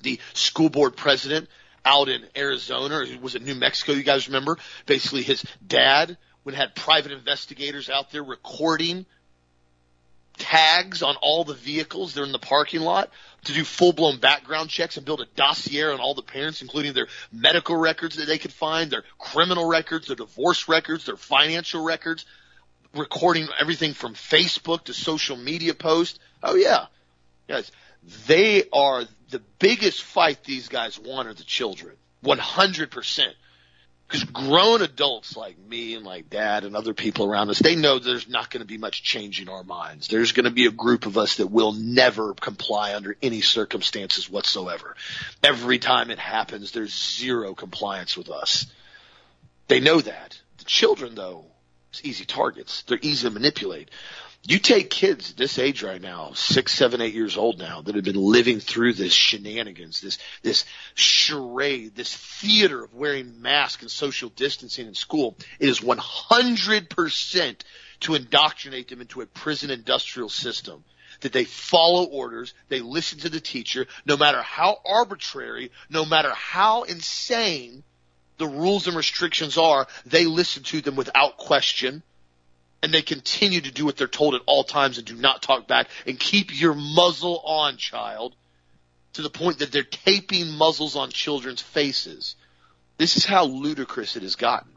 [0.01, 1.49] the school board president
[1.83, 4.57] out in Arizona or was it New Mexico you guys remember
[4.88, 9.05] basically his dad would had private investigators out there recording
[10.38, 13.09] tags on all the vehicles they're in the parking lot
[13.45, 16.93] to do full blown background checks and build a dossier on all the parents, including
[16.93, 21.83] their medical records that they could find, their criminal records, their divorce records, their financial
[21.83, 22.25] records
[22.95, 26.19] recording everything from Facebook to social media posts.
[26.41, 26.86] Oh yeah.
[27.47, 27.71] Guys,
[28.27, 31.95] they are the biggest fight these guys want are the children.
[32.23, 33.33] 100%.
[34.07, 37.97] Because grown adults like me and like dad and other people around us, they know
[37.97, 40.07] there's not going to be much change in our minds.
[40.07, 44.29] There's going to be a group of us that will never comply under any circumstances
[44.29, 44.95] whatsoever.
[45.43, 48.67] Every time it happens, there's zero compliance with us.
[49.67, 50.39] They know that.
[50.59, 51.45] The children though,
[52.03, 52.83] easy targets.
[52.83, 53.89] They're easy to manipulate.
[54.47, 58.03] You take kids this age right now, six, seven, eight years old now, that have
[58.03, 64.29] been living through this shenanigans, this, this charade, this theater of wearing masks and social
[64.29, 65.35] distancing in school.
[65.59, 67.61] It is 100%
[68.01, 70.83] to indoctrinate them into a prison industrial system
[71.21, 76.31] that they follow orders, they listen to the teacher, no matter how arbitrary, no matter
[76.35, 77.83] how insane
[78.37, 82.03] the rules and restrictions are, they listen to them without question
[82.86, 85.67] and they continue to do what they're told at all times and do not talk
[85.67, 88.36] back and keep your muzzle on, child,
[89.13, 92.36] to the point that they're taping muzzles on children's faces.
[92.99, 94.69] This is how ludicrous it has gotten.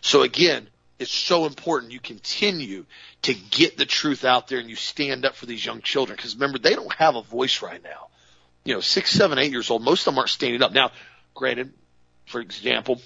[0.00, 0.68] So again,
[1.00, 2.86] it's so important you continue
[3.22, 6.36] to get the truth out there and you stand up for these young children because
[6.36, 8.06] remember they don't have a voice right now.
[8.64, 10.70] You know, six, seven, eight years old, most of them aren't standing up.
[10.70, 10.92] Now,
[11.34, 11.72] granted,
[12.26, 13.00] for example,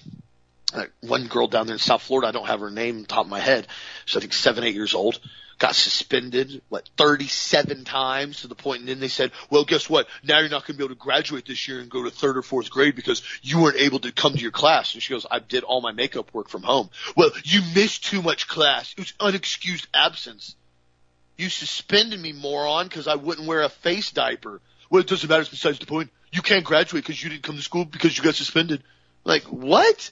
[0.72, 3.30] Uh, one girl down there in South Florida, I don't have her name top of
[3.30, 3.66] my head.
[4.04, 5.18] She's I think seven, eight years old
[5.60, 10.08] got suspended, what, 37 times to the point, and then they said, well, guess what?
[10.24, 12.38] Now you're not going to be able to graduate this year and go to third
[12.38, 14.94] or fourth grade because you weren't able to come to your class.
[14.94, 16.88] And she goes, I did all my makeup work from home.
[17.14, 18.94] Well, you missed too much class.
[18.96, 20.56] It was unexcused absence.
[21.36, 24.62] You suspended me, moron, because I wouldn't wear a face diaper.
[24.88, 25.42] Well, it doesn't matter.
[25.42, 26.10] It's besides the point.
[26.32, 28.82] You can't graduate because you didn't come to school because you got suspended.
[29.24, 30.10] Like, what?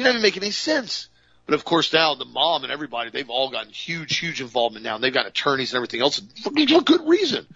[0.00, 1.10] You don't make any sense.
[1.44, 4.94] But of course now the mom and everybody, they've all gotten huge, huge involvement now.
[4.94, 7.46] And they've got attorneys and everything else for good reason.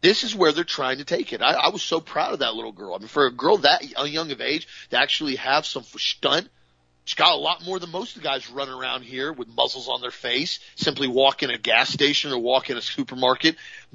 [0.00, 1.40] This is where they're trying to take it.
[1.40, 2.96] I, I was so proud of that little girl.
[2.96, 6.48] I mean, for a girl that young of age to actually have some stunt,
[7.04, 9.88] she's got a lot more than most of the guys running around here with muzzles
[9.88, 13.54] on their face, simply walk in a gas station or walk in a supermarket.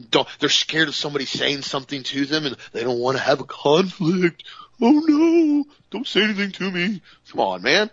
[0.10, 3.42] Don't, they're scared of somebody saying something to them and they don't want to have
[3.42, 4.46] a conflict.
[4.82, 7.02] Oh no, don't say anything to me.
[7.32, 7.90] Come on, man.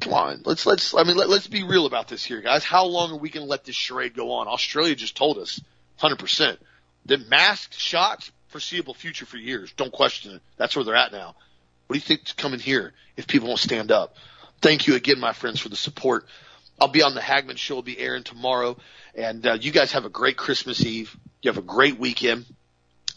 [0.00, 0.94] Come on, let's let's.
[0.94, 2.62] I mean, let, let's be real about this here, guys.
[2.62, 4.46] How long are we going to let this charade go on?
[4.46, 5.60] Australia just told us,
[5.96, 6.60] hundred percent.
[7.06, 9.72] The masked shots, foreseeable future for years.
[9.72, 10.42] Don't question it.
[10.58, 11.34] That's where they're at now.
[11.86, 14.14] What do you think's coming here if people won't stand up?
[14.60, 16.26] Thank you again, my friends, for the support.
[16.80, 17.76] I'll be on the Hagmann show.
[17.76, 18.76] Will be airing tomorrow,
[19.14, 21.16] and uh, you guys have a great Christmas Eve.
[21.42, 22.46] You have a great weekend.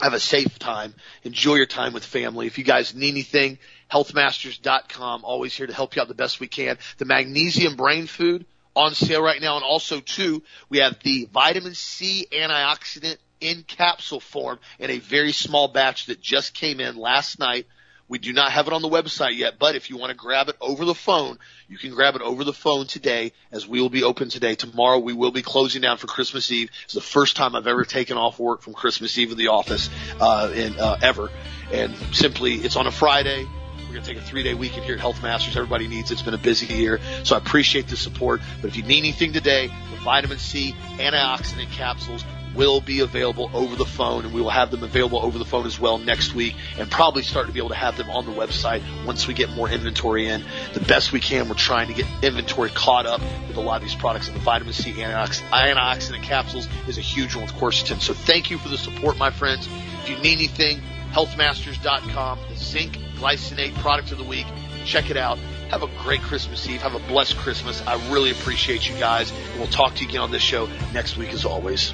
[0.01, 0.93] Have a safe time.
[1.23, 2.47] Enjoy your time with family.
[2.47, 3.59] If you guys need anything,
[3.91, 5.23] healthmasters.com.
[5.23, 6.77] Always here to help you out the best we can.
[6.97, 9.55] The magnesium brain food on sale right now.
[9.55, 15.31] And also too, we have the vitamin C antioxidant in capsule form in a very
[15.31, 17.67] small batch that just came in last night.
[18.13, 20.47] We do not have it on the website yet, but if you want to grab
[20.47, 23.89] it over the phone, you can grab it over the phone today as we will
[23.89, 24.53] be open today.
[24.53, 26.69] Tomorrow we will be closing down for Christmas Eve.
[26.83, 29.89] It's the first time I've ever taken off work from Christmas Eve in the office,
[30.19, 31.31] uh, in, uh, ever.
[31.71, 33.47] And simply, it's on a Friday.
[33.77, 35.57] We're going to take a three day weekend here at Health Masters.
[35.57, 36.13] Everybody needs it.
[36.13, 36.99] It's been a busy year.
[37.23, 38.41] So I appreciate the support.
[38.61, 42.23] But if you need anything today, the vitamin C antioxidant capsules
[42.55, 45.65] will be available over the phone and we will have them available over the phone
[45.65, 48.31] as well next week and probably start to be able to have them on the
[48.31, 50.43] website once we get more inventory in.
[50.73, 53.81] The best we can, we're trying to get inventory caught up with a lot of
[53.83, 58.01] these products and the vitamin C antioxidant capsules is a huge one with quercetin.
[58.01, 59.67] So thank you for the support, my friends.
[60.03, 60.81] If you need anything,
[61.11, 64.47] healthmasters.com, the zinc glycinate product of the week.
[64.85, 65.37] Check it out.
[65.69, 66.81] Have a great Christmas Eve.
[66.81, 67.81] Have a blessed Christmas.
[67.87, 69.31] I really appreciate you guys.
[69.31, 71.93] And we'll talk to you again on this show next week as always.